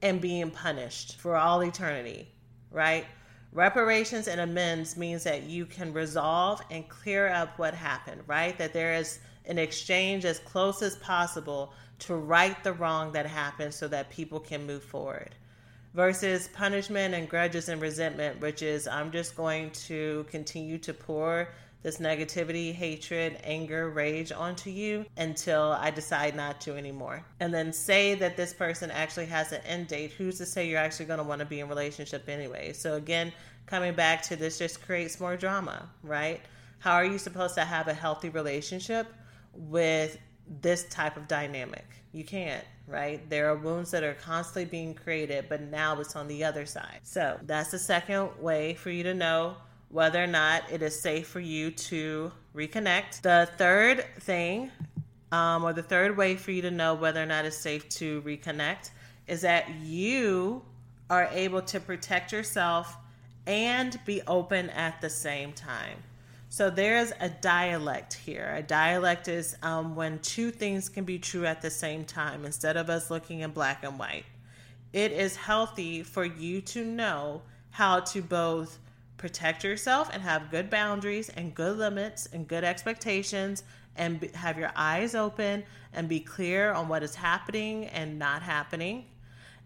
and 0.02 0.20
being 0.20 0.50
punished 0.50 1.18
for 1.18 1.36
all 1.36 1.62
eternity, 1.62 2.28
right? 2.72 3.06
Reparations 3.52 4.28
and 4.28 4.41
amends 4.41 4.98
means 4.98 5.24
that 5.24 5.44
you 5.44 5.68
can 5.68 5.94
resolve 5.94 6.60
and 6.72 6.89
clear 6.89 7.28
up 7.28 7.60
what 7.60 7.76
happened, 7.76 8.24
right? 8.26 8.58
That 8.58 8.74
there 8.74 8.96
is 8.96 9.20
an 9.46 9.60
exchange 9.60 10.26
as 10.26 10.39
close 10.39 10.82
as 10.82 10.96
possible 10.96 11.74
to 12.00 12.15
right 12.15 12.62
the 12.63 12.74
wrong 12.74 13.12
that 13.12 13.28
happened 13.28 13.76
so 13.76 13.88
that 13.88 14.10
people 14.10 14.39
can 14.39 14.65
move 14.65 14.84
forward. 14.84 15.36
Versus 15.94 16.48
punishment 16.48 17.13
and 17.13 17.30
grudges 17.30 17.70
and 17.70 17.80
resentment, 17.80 18.39
which 18.39 18.63
is 18.63 18.88
I'm 18.88 19.12
just 19.12 19.38
going 19.38 19.70
to 19.88 20.26
continue 20.32 20.80
to 20.80 20.96
pour 20.96 21.50
this 21.86 22.00
negativity, 22.00 22.74
hatred, 22.74 23.38
anger, 23.43 23.91
rage 23.91 24.32
onto 24.32 24.71
you 24.71 25.06
until 25.17 25.78
I 25.80 25.91
decide 25.91 26.36
not 26.36 26.60
to 26.62 26.76
anymore. 26.76 27.24
And 27.39 27.54
then 27.54 27.71
say 27.71 28.15
that 28.15 28.36
this 28.36 28.56
person 28.56 28.89
actually 28.89 29.28
has 29.28 29.52
an 29.52 29.62
end 29.67 29.89
date. 29.89 30.12
Who's 30.13 30.39
to 30.39 30.48
say 30.48 30.67
you're 30.67 30.80
actually 30.80 31.06
going 31.06 31.19
to 31.19 31.24
want 31.24 31.41
to 31.41 31.45
be 31.45 31.60
in 31.60 31.69
relationship 31.69 32.28
anyway? 32.28 32.74
So 32.74 32.95
again, 32.95 33.32
coming 33.67 33.93
back 33.93 34.24
to 34.24 34.36
this 34.36 34.58
just 34.58 34.84
creates 34.84 35.19
more 35.19 35.38
drama, 35.38 35.88
right? 36.02 36.41
How 36.80 36.93
are 36.93 37.06
you 37.06 37.19
supposed 37.19 37.54
to 37.54 37.62
have 37.62 37.88
a 37.88 37.93
healthy 37.93 38.30
relationship 38.30 39.06
with 39.54 40.17
this 40.60 40.86
type 40.86 41.17
of 41.17 41.28
dynamic? 41.28 41.86
You 42.13 42.24
can't, 42.24 42.65
right? 42.88 43.30
There 43.30 43.48
are 43.48 43.58
wounds 43.58 43.91
that 43.91 44.04
are 44.04 44.15
constantly 44.15 44.65
being 44.65 44.95
created, 44.95 45.45
but 45.50 45.62
now 45.62 46.00
it's 46.00 46.15
on 46.15 46.28
the 46.28 46.45
other 46.45 46.65
side. 46.65 47.02
So 47.04 47.39
that's 47.43 47.69
the 47.69 47.78
second 47.78 48.30
way 48.39 48.74
for 48.74 48.89
you 48.89 49.04
to 49.04 49.13
know 49.13 49.58
whether 49.89 50.24
or 50.24 50.28
not 50.28 50.63
it 50.71 50.82
is 50.82 51.00
safe 51.00 51.28
for 51.28 51.39
you 51.39 51.71
to 51.71 52.32
reconnect. 52.56 53.21
The 53.21 53.50
third 53.58 54.06
thing, 54.19 54.71
um, 55.32 55.63
or 55.63 55.74
the 55.74 55.84
third 55.84 56.17
way 56.17 56.36
for 56.36 56.52
you 56.52 56.62
to 56.63 56.71
know 56.71 56.95
whether 56.95 57.21
or 57.21 57.26
not 57.26 57.45
it's 57.45 57.58
safe 57.58 57.88
to 57.89 58.21
reconnect, 58.21 58.89
is 59.28 59.41
that 59.41 59.69
you 59.82 60.62
are 61.10 61.30
able 61.32 61.62
to 61.62 61.80
protect 61.80 62.32
yourself 62.32 62.98
and 63.48 64.00
be 64.06 64.21
open 64.28 64.69
at 64.71 65.02
the 65.02 65.10
same 65.10 65.54
time. 65.54 65.98
So 66.50 66.69
there's 66.69 67.12
a 67.19 67.30
dialect 67.30 68.13
here. 68.13 68.54
A 68.56 68.63
dialect 68.63 69.28
is 69.28 69.58
um, 69.62 69.95
when 69.95 70.19
two 70.19 70.52
things 70.52 70.89
can 70.89 71.04
be 71.04 71.19
true 71.19 71.45
at 71.45 71.62
the 71.62 71.69
same 71.69 72.06
time 72.06 72.45
instead 72.45 72.78
of 72.78 72.89
us 72.89 73.12
looking 73.12 73.41
in 73.41 73.52
black 73.52 73.84
and 73.84 74.00
white. 74.00 74.26
It 74.93 75.12
is 75.12 75.36
healthy 75.36 76.04
for 76.04 76.24
you 76.24 76.62
to 76.62 76.86
know 76.86 77.41
how 77.71 78.00
to 78.00 78.21
both 78.21 78.80
protect 79.17 79.63
yourself 79.63 80.10
and 80.13 80.21
have 80.21 80.51
good 80.51 80.69
boundaries 80.69 81.30
and 81.30 81.56
good 81.56 81.78
limits 81.78 82.28
and 82.34 82.47
good 82.47 82.63
expectations 82.63 83.63
and 83.95 84.19
be, 84.19 84.28
have 84.30 84.58
your 84.58 84.71
eyes 84.75 85.15
open 85.15 85.63
and 85.93 86.10
be 86.10 86.19
clear 86.19 86.73
on 86.73 86.88
what 86.88 87.04
is 87.04 87.15
happening 87.15 87.86
and 87.86 88.19
not 88.19 88.41
happening. 88.41 89.06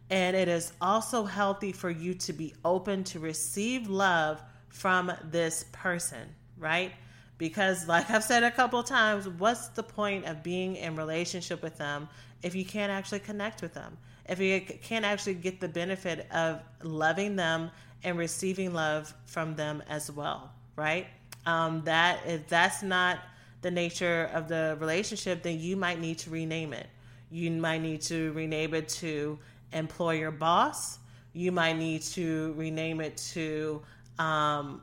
And 0.09 0.35
it 0.35 0.47
is 0.47 0.73
also 0.81 1.23
healthy 1.23 1.71
for 1.71 1.89
you 1.89 2.13
to 2.15 2.33
be 2.33 2.53
open 2.65 3.03
to 3.05 3.19
receive 3.19 3.89
love 3.89 4.41
from 4.69 5.11
this 5.31 5.65
person, 5.71 6.35
right? 6.57 6.91
Because, 7.37 7.87
like 7.87 8.09
I've 8.09 8.23
said 8.23 8.43
a 8.43 8.51
couple 8.51 8.81
times, 8.83 9.27
what's 9.27 9.69
the 9.69 9.83
point 9.83 10.25
of 10.25 10.43
being 10.43 10.75
in 10.75 10.95
relationship 10.95 11.61
with 11.63 11.77
them 11.77 12.09
if 12.43 12.53
you 12.55 12.65
can't 12.65 12.91
actually 12.91 13.19
connect 13.19 13.61
with 13.61 13.73
them? 13.73 13.97
If 14.27 14.39
you 14.39 14.61
can't 14.61 15.05
actually 15.05 15.35
get 15.35 15.59
the 15.59 15.67
benefit 15.67 16.27
of 16.31 16.61
loving 16.83 17.35
them 17.35 17.71
and 18.03 18.17
receiving 18.17 18.73
love 18.73 19.13
from 19.25 19.55
them 19.55 19.83
as 19.89 20.11
well, 20.11 20.51
right? 20.75 21.07
Um, 21.45 21.81
that 21.85 22.19
if 22.25 22.47
that's 22.47 22.83
not 22.83 23.19
the 23.61 23.71
nature 23.71 24.29
of 24.33 24.47
the 24.47 24.77
relationship, 24.79 25.43
then 25.43 25.59
you 25.59 25.75
might 25.75 25.99
need 25.99 26.17
to 26.19 26.29
rename 26.29 26.73
it. 26.73 26.87
You 27.29 27.51
might 27.51 27.81
need 27.81 28.01
to 28.03 28.31
rename 28.33 28.73
it 28.73 28.89
to 28.89 29.37
employer 29.73 30.31
boss. 30.31 30.99
You 31.33 31.51
might 31.51 31.77
need 31.77 32.01
to 32.03 32.53
rename 32.57 33.01
it 33.01 33.17
to 33.33 33.81
um, 34.17 34.81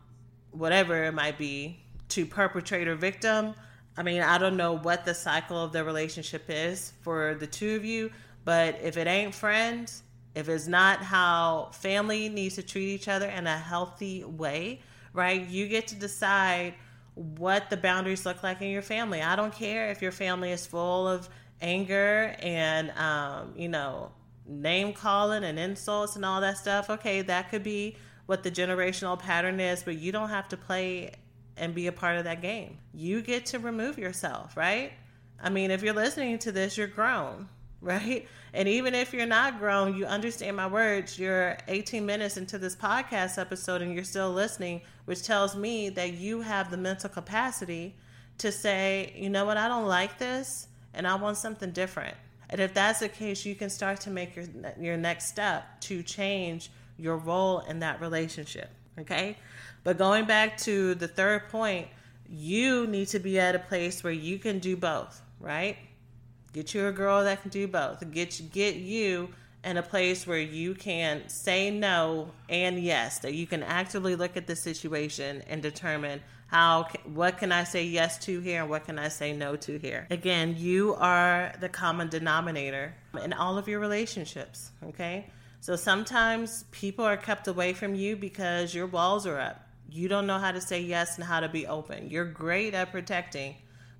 whatever 0.52 1.04
it 1.04 1.12
might 1.12 1.38
be, 1.38 1.80
to 2.10 2.24
perpetrator 2.24 2.94
victim. 2.94 3.54
I 3.96 4.02
mean, 4.02 4.22
I 4.22 4.38
don't 4.38 4.56
know 4.56 4.76
what 4.76 5.04
the 5.04 5.14
cycle 5.14 5.62
of 5.62 5.72
the 5.72 5.82
relationship 5.82 6.44
is 6.48 6.92
for 7.02 7.34
the 7.34 7.46
two 7.46 7.76
of 7.76 7.84
you, 7.84 8.10
but 8.44 8.78
if 8.82 8.96
it 8.96 9.06
ain't 9.06 9.34
friends, 9.34 10.02
if 10.36 10.50
it's 10.50 10.66
not 10.66 11.02
how 11.02 11.70
family 11.72 12.28
needs 12.28 12.56
to 12.56 12.62
treat 12.62 12.88
each 12.88 13.08
other 13.08 13.26
in 13.26 13.46
a 13.46 13.56
healthy 13.56 14.22
way, 14.22 14.80
right? 15.14 15.48
You 15.48 15.66
get 15.66 15.88
to 15.88 15.94
decide 15.94 16.74
what 17.14 17.70
the 17.70 17.76
boundaries 17.78 18.26
look 18.26 18.42
like 18.42 18.60
in 18.60 18.68
your 18.68 18.82
family. 18.82 19.22
I 19.22 19.34
don't 19.34 19.52
care 19.52 19.90
if 19.90 20.02
your 20.02 20.12
family 20.12 20.52
is 20.52 20.66
full 20.66 21.08
of 21.08 21.30
anger 21.62 22.36
and, 22.40 22.90
um, 22.90 23.54
you 23.56 23.70
know, 23.70 24.12
name 24.46 24.92
calling 24.92 25.42
and 25.42 25.58
insults 25.58 26.16
and 26.16 26.24
all 26.24 26.42
that 26.42 26.58
stuff. 26.58 26.90
Okay, 26.90 27.22
that 27.22 27.48
could 27.48 27.62
be 27.62 27.96
what 28.26 28.42
the 28.42 28.50
generational 28.50 29.18
pattern 29.18 29.58
is, 29.58 29.82
but 29.82 29.96
you 29.96 30.12
don't 30.12 30.28
have 30.28 30.48
to 30.50 30.58
play 30.58 31.12
and 31.56 31.74
be 31.74 31.86
a 31.86 31.92
part 31.92 32.18
of 32.18 32.24
that 32.24 32.42
game. 32.42 32.76
You 32.92 33.22
get 33.22 33.46
to 33.46 33.58
remove 33.58 33.96
yourself, 33.96 34.54
right? 34.54 34.92
I 35.40 35.48
mean, 35.48 35.70
if 35.70 35.82
you're 35.82 35.94
listening 35.94 36.38
to 36.40 36.52
this, 36.52 36.76
you're 36.76 36.88
grown 36.88 37.48
right? 37.86 38.26
And 38.52 38.68
even 38.68 38.94
if 38.94 39.12
you're 39.12 39.26
not 39.26 39.58
grown, 39.58 39.96
you 39.96 40.06
understand 40.06 40.56
my 40.56 40.66
words. 40.66 41.18
You're 41.18 41.56
18 41.68 42.04
minutes 42.04 42.36
into 42.36 42.58
this 42.58 42.74
podcast 42.74 43.38
episode 43.38 43.80
and 43.80 43.94
you're 43.94 44.04
still 44.04 44.32
listening, 44.32 44.82
which 45.04 45.22
tells 45.22 45.54
me 45.54 45.88
that 45.90 46.14
you 46.14 46.40
have 46.40 46.70
the 46.70 46.76
mental 46.76 47.08
capacity 47.08 47.94
to 48.38 48.50
say, 48.50 49.12
you 49.16 49.30
know 49.30 49.44
what, 49.44 49.56
I 49.56 49.68
don't 49.68 49.86
like 49.86 50.18
this 50.18 50.68
and 50.92 51.06
I 51.06 51.14
want 51.14 51.36
something 51.36 51.70
different. 51.70 52.16
And 52.50 52.60
if 52.60 52.74
that's 52.74 53.00
the 53.00 53.08
case, 53.08 53.44
you 53.44 53.54
can 53.54 53.70
start 53.70 54.00
to 54.02 54.10
make 54.10 54.36
your 54.36 54.46
your 54.78 54.96
next 54.96 55.26
step 55.26 55.80
to 55.82 56.02
change 56.02 56.70
your 56.96 57.16
role 57.16 57.60
in 57.60 57.80
that 57.80 58.00
relationship, 58.00 58.70
okay? 58.98 59.36
But 59.84 59.98
going 59.98 60.26
back 60.26 60.58
to 60.58 60.94
the 60.94 61.08
third 61.08 61.48
point, 61.48 61.88
you 62.28 62.86
need 62.86 63.08
to 63.08 63.18
be 63.18 63.38
at 63.38 63.54
a 63.54 63.58
place 63.58 64.02
where 64.02 64.12
you 64.12 64.38
can 64.38 64.58
do 64.58 64.76
both, 64.76 65.20
right? 65.40 65.76
Get 66.56 66.72
you 66.72 66.86
a 66.86 66.92
girl 66.92 67.22
that 67.22 67.42
can 67.42 67.50
do 67.50 67.68
both. 67.68 68.02
Get 68.12 68.40
get 68.50 68.76
you 68.76 69.28
in 69.62 69.76
a 69.76 69.82
place 69.82 70.26
where 70.26 70.38
you 70.38 70.74
can 70.74 71.28
say 71.28 71.70
no 71.70 72.30
and 72.48 72.78
yes. 72.78 73.18
That 73.18 73.34
you 73.34 73.46
can 73.46 73.62
actively 73.62 74.16
look 74.16 74.38
at 74.38 74.46
the 74.46 74.56
situation 74.56 75.42
and 75.48 75.60
determine 75.60 76.22
how 76.46 76.88
what 77.12 77.36
can 77.36 77.52
I 77.52 77.64
say 77.64 77.84
yes 77.84 78.16
to 78.20 78.40
here 78.40 78.62
and 78.62 78.70
what 78.70 78.86
can 78.86 78.98
I 78.98 79.08
say 79.08 79.34
no 79.34 79.56
to 79.56 79.78
here. 79.78 80.06
Again, 80.08 80.54
you 80.56 80.94
are 80.94 81.52
the 81.60 81.68
common 81.68 82.08
denominator 82.08 82.94
in 83.22 83.34
all 83.34 83.58
of 83.58 83.68
your 83.68 83.78
relationships. 83.78 84.70
Okay. 84.82 85.26
So 85.60 85.76
sometimes 85.76 86.64
people 86.70 87.04
are 87.04 87.18
kept 87.18 87.48
away 87.48 87.74
from 87.74 87.94
you 87.94 88.16
because 88.16 88.74
your 88.74 88.86
walls 88.86 89.26
are 89.26 89.38
up. 89.38 89.68
You 89.90 90.08
don't 90.08 90.26
know 90.26 90.38
how 90.38 90.52
to 90.52 90.60
say 90.62 90.80
yes 90.80 91.16
and 91.16 91.24
how 91.24 91.40
to 91.40 91.50
be 91.50 91.66
open. 91.66 92.08
You're 92.08 92.24
great 92.24 92.72
at 92.72 92.92
protecting, 92.92 93.56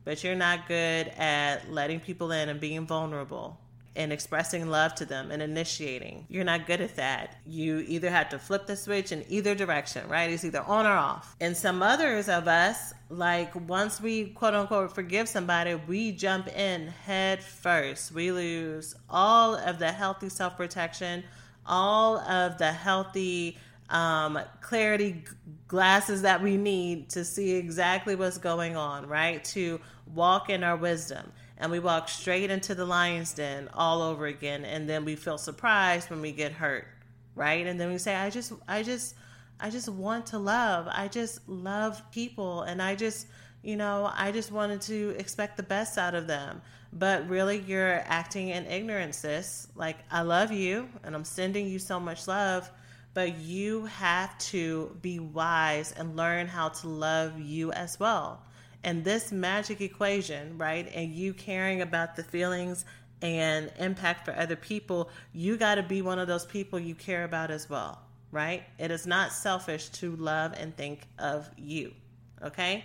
but 0.07 0.23
you're 0.23 0.37
not 0.37 0.69
good 0.69 1.09
at 1.19 1.71
letting 1.71 1.99
people 1.99 2.31
in 2.31 2.49
and 2.49 2.61
being 2.61 2.87
vulnerable 2.87 3.59
and 3.97 4.13
expressing 4.13 4.69
love 4.71 4.95
to 4.95 5.05
them 5.05 5.33
and 5.33 5.43
initiating. 5.43 6.25
You're 6.29 6.45
not 6.45 6.65
good 6.65 6.81
at 6.81 6.95
that. 6.95 7.39
You 7.45 7.85
either 7.89 8.09
have 8.09 8.29
to 8.29 8.39
flip 8.39 8.67
the 8.67 8.77
switch 8.77 9.11
in 9.11 9.25
either 9.29 9.57
direction, 9.57 10.09
right? 10.09 10.31
It's 10.31 10.45
either 10.45 10.61
on 10.61 10.87
or 10.87 10.93
off. 10.93 11.35
And 11.41 11.57
some 11.57 11.83
others 11.83 12.29
of 12.29 12.47
us, 12.47 12.95
like 13.11 13.53
once 13.69 14.01
we 14.01 14.27
quote 14.27 14.55
unquote 14.55 14.95
forgive 14.95 15.29
somebody, 15.29 15.75
we 15.75 16.13
jump 16.13 16.47
in 16.57 16.87
head 16.87 17.43
first. 17.43 18.13
We 18.13 18.31
lose 18.31 18.95
all 19.11 19.57
of 19.57 19.81
the 19.81 19.91
healthy 19.91 20.29
self 20.29 20.57
protection, 20.57 21.25
all 21.67 22.19
of 22.21 22.59
the 22.59 22.71
healthy 22.71 23.59
um, 23.91 24.39
clarity 24.61 25.25
glasses 25.69 26.23
that 26.23 26.43
we 26.43 26.57
need 26.57 27.11
to 27.11 27.25
see 27.25 27.53
exactly 27.53 28.15
what's 28.15 28.39
going 28.39 28.77
on, 28.77 29.07
right? 29.07 29.43
To 29.45 29.81
walk 30.15 30.51
in 30.51 30.65
our 30.65 30.77
wisdom. 30.77 31.33
And 31.59 31.71
we 31.71 31.79
walk 31.79 32.09
straight 32.09 32.51
into 32.51 32.75
the 32.75 32.85
lion's 32.85 33.33
den 33.33 33.69
all 33.73 34.03
over 34.03 34.27
again. 34.27 34.65
And 34.65 34.89
then 34.89 35.05
we 35.05 35.17
feel 35.17 35.39
surprised 35.39 36.11
when 36.11 36.21
we 36.21 36.33
get 36.33 36.53
hurt, 36.53 36.87
right? 37.35 37.67
And 37.67 37.81
then 37.81 37.91
we 37.91 37.99
say, 37.99 38.15
I 38.15 38.29
just, 38.29 38.53
I 38.69 38.83
just, 38.83 39.15
I 39.59 39.71
just 39.71 39.89
want 39.89 40.27
to 40.27 40.39
love. 40.39 40.87
I 40.91 41.09
just 41.09 41.49
love 41.49 42.03
people. 42.11 42.63
And 42.63 42.83
I 42.83 42.95
just, 42.95 43.27
you 43.63 43.77
know, 43.77 44.11
I 44.15 44.33
just 44.33 44.53
wanted 44.53 44.83
to 44.83 45.15
expect 45.19 45.57
the 45.57 45.63
best 45.63 45.97
out 45.97 46.15
of 46.15 46.27
them. 46.27 46.61
But 46.93 47.29
really, 47.29 47.61
you're 47.61 48.03
acting 48.07 48.49
in 48.49 48.67
ignorance, 48.67 49.19
sis. 49.19 49.69
Like, 49.75 49.97
I 50.11 50.23
love 50.23 50.53
you 50.53 50.89
and 51.05 51.15
I'm 51.15 51.25
sending 51.25 51.67
you 51.67 51.79
so 51.79 51.99
much 51.99 52.29
love 52.29 52.71
but 53.17 53.39
you 53.39 53.87
have 53.87 54.37
to 54.37 54.95
be 55.01 55.19
wise 55.19 55.91
and 55.91 56.19
learn 56.19 56.47
how 56.47 56.69
to 56.69 56.87
love 56.87 57.41
you 57.41 57.73
as 57.73 57.99
well. 57.99 58.43
And 58.85 59.05
this 59.05 59.33
magic 59.33 59.81
equation, 59.81 60.59
right? 60.59 60.87
And 60.95 61.15
you 61.15 61.33
caring 61.33 61.81
about 61.81 62.17
the 62.17 62.23
feelings 62.23 62.85
and 63.23 63.73
impact 63.79 64.27
for 64.27 64.37
other 64.37 64.55
people, 64.55 65.09
you 65.33 65.57
got 65.57 65.77
to 65.77 65.83
be 65.83 66.03
one 66.03 66.19
of 66.19 66.29
those 66.29 66.45
people 66.45 66.79
you 66.79 66.95
care 66.95 67.25
about 67.25 67.51
as 67.51 67.71
well, 67.71 68.03
right? 68.33 68.65
It 68.79 68.91
is 68.91 69.07
not 69.07 69.33
selfish 69.33 69.89
to 70.01 70.15
love 70.17 70.53
and 70.55 70.77
think 70.77 71.09
of 71.19 71.49
you, 71.57 71.95
okay? 72.43 72.85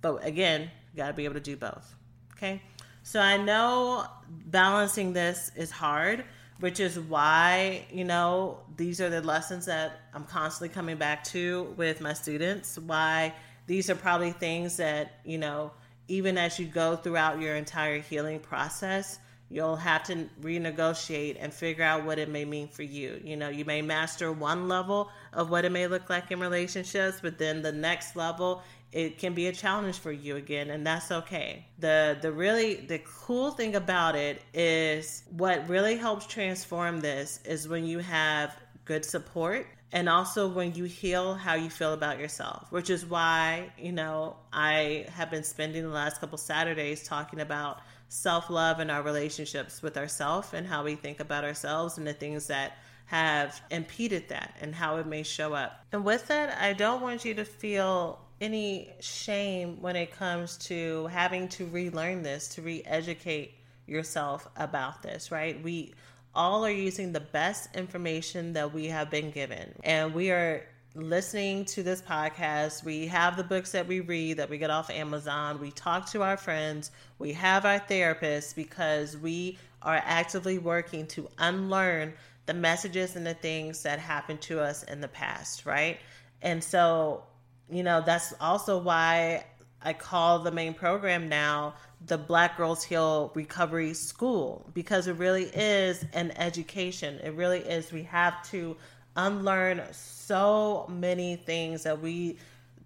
But 0.00 0.24
again, 0.24 0.70
you 0.92 0.98
got 0.98 1.08
to 1.08 1.14
be 1.14 1.24
able 1.24 1.34
to 1.34 1.40
do 1.40 1.56
both, 1.56 1.96
okay? 2.34 2.62
So 3.02 3.18
I 3.18 3.38
know 3.38 4.06
balancing 4.28 5.14
this 5.14 5.50
is 5.56 5.72
hard 5.72 6.24
which 6.64 6.80
is 6.80 6.98
why 6.98 7.84
you 7.92 8.04
know 8.04 8.56
these 8.78 8.98
are 8.98 9.10
the 9.10 9.20
lessons 9.20 9.66
that 9.66 10.00
i'm 10.14 10.24
constantly 10.24 10.74
coming 10.74 10.96
back 10.96 11.22
to 11.22 11.64
with 11.76 12.00
my 12.00 12.14
students 12.14 12.78
why 12.78 13.30
these 13.66 13.90
are 13.90 13.94
probably 13.94 14.32
things 14.32 14.78
that 14.78 15.20
you 15.26 15.36
know 15.36 15.70
even 16.08 16.38
as 16.38 16.58
you 16.58 16.64
go 16.64 16.96
throughout 16.96 17.38
your 17.38 17.54
entire 17.54 17.98
healing 17.98 18.40
process 18.40 19.18
you'll 19.50 19.76
have 19.76 20.02
to 20.02 20.26
renegotiate 20.40 21.36
and 21.38 21.52
figure 21.52 21.84
out 21.84 22.02
what 22.02 22.18
it 22.18 22.30
may 22.30 22.44
mean 22.46 22.66
for 22.66 22.82
you. 22.82 23.20
You 23.22 23.36
know 23.36 23.50
you 23.50 23.66
may 23.66 23.82
master 23.82 24.32
one 24.32 24.66
level 24.66 25.10
of 25.34 25.50
what 25.50 25.66
it 25.66 25.70
may 25.70 25.86
look 25.86 26.08
like 26.08 26.30
in 26.30 26.40
relationships 26.40 27.18
but 27.20 27.38
then 27.38 27.60
the 27.60 27.72
next 27.72 28.16
level 28.16 28.62
it 28.94 29.18
can 29.18 29.34
be 29.34 29.48
a 29.48 29.52
challenge 29.52 29.98
for 29.98 30.12
you 30.12 30.36
again 30.36 30.70
and 30.70 30.86
that's 30.86 31.10
okay 31.10 31.66
the 31.80 32.16
the 32.22 32.32
really 32.32 32.76
the 32.76 33.00
cool 33.00 33.50
thing 33.50 33.74
about 33.74 34.14
it 34.14 34.40
is 34.54 35.24
what 35.30 35.68
really 35.68 35.96
helps 35.96 36.26
transform 36.26 37.00
this 37.00 37.40
is 37.44 37.68
when 37.68 37.84
you 37.84 37.98
have 37.98 38.56
good 38.84 39.04
support 39.04 39.66
and 39.92 40.08
also 40.08 40.48
when 40.48 40.72
you 40.74 40.84
heal 40.84 41.34
how 41.34 41.54
you 41.54 41.68
feel 41.68 41.92
about 41.92 42.18
yourself 42.18 42.70
which 42.70 42.88
is 42.88 43.04
why 43.04 43.70
you 43.76 43.92
know 43.92 44.36
i 44.52 45.04
have 45.12 45.30
been 45.30 45.44
spending 45.44 45.82
the 45.82 45.88
last 45.88 46.20
couple 46.20 46.38
saturdays 46.38 47.02
talking 47.02 47.40
about 47.40 47.80
self-love 48.08 48.78
and 48.78 48.92
our 48.92 49.02
relationships 49.02 49.82
with 49.82 49.96
ourselves 49.96 50.54
and 50.54 50.66
how 50.66 50.84
we 50.84 50.94
think 50.94 51.18
about 51.18 51.42
ourselves 51.42 51.98
and 51.98 52.06
the 52.06 52.12
things 52.12 52.46
that 52.46 52.78
have 53.06 53.60
impeded 53.70 54.28
that 54.28 54.56
and 54.60 54.74
how 54.74 54.96
it 54.96 55.06
may 55.06 55.22
show 55.22 55.52
up. 55.52 55.84
And 55.92 56.04
with 56.04 56.26
that, 56.28 56.58
I 56.58 56.72
don't 56.72 57.02
want 57.02 57.24
you 57.24 57.34
to 57.34 57.44
feel 57.44 58.20
any 58.44 58.90
shame 59.00 59.80
when 59.80 59.96
it 59.96 60.12
comes 60.12 60.56
to 60.58 61.06
having 61.06 61.48
to 61.48 61.66
relearn 61.66 62.22
this, 62.22 62.48
to 62.54 62.62
re 62.62 62.82
educate 62.84 63.54
yourself 63.86 64.48
about 64.56 65.02
this, 65.02 65.30
right? 65.30 65.62
We 65.62 65.94
all 66.34 66.64
are 66.64 66.70
using 66.70 67.12
the 67.12 67.20
best 67.20 67.74
information 67.74 68.52
that 68.54 68.72
we 68.72 68.86
have 68.86 69.10
been 69.10 69.30
given. 69.30 69.72
And 69.84 70.12
we 70.14 70.30
are 70.30 70.66
listening 70.94 71.64
to 71.64 71.82
this 71.82 72.02
podcast. 72.02 72.84
We 72.84 73.06
have 73.06 73.36
the 73.36 73.44
books 73.44 73.72
that 73.72 73.86
we 73.86 74.00
read 74.00 74.36
that 74.36 74.50
we 74.50 74.58
get 74.58 74.70
off 74.70 74.90
Amazon. 74.90 75.60
We 75.60 75.70
talk 75.70 76.10
to 76.10 76.22
our 76.22 76.36
friends. 76.36 76.90
We 77.18 77.32
have 77.32 77.64
our 77.64 77.80
therapists 77.80 78.54
because 78.54 79.16
we 79.16 79.58
are 79.82 80.00
actively 80.04 80.58
working 80.58 81.06
to 81.08 81.28
unlearn 81.38 82.14
the 82.46 82.54
messages 82.54 83.16
and 83.16 83.26
the 83.26 83.34
things 83.34 83.82
that 83.82 83.98
happened 83.98 84.40
to 84.42 84.60
us 84.60 84.82
in 84.84 85.00
the 85.00 85.08
past, 85.08 85.66
right? 85.66 85.98
And 86.42 86.62
so, 86.62 87.24
you 87.70 87.82
know, 87.82 88.02
that's 88.04 88.34
also 88.40 88.78
why 88.78 89.44
I 89.82 89.92
call 89.92 90.38
the 90.40 90.50
main 90.50 90.74
program 90.74 91.28
now 91.28 91.74
the 92.06 92.18
Black 92.18 92.56
Girls 92.56 92.84
Heal 92.84 93.32
Recovery 93.34 93.94
School 93.94 94.68
because 94.74 95.06
it 95.06 95.16
really 95.16 95.44
is 95.44 96.04
an 96.12 96.32
education. 96.32 97.18
It 97.22 97.34
really 97.34 97.60
is. 97.60 97.92
We 97.92 98.02
have 98.04 98.42
to 98.50 98.76
unlearn 99.16 99.82
so 99.92 100.86
many 100.90 101.36
things 101.36 101.82
that 101.84 102.00
we 102.00 102.36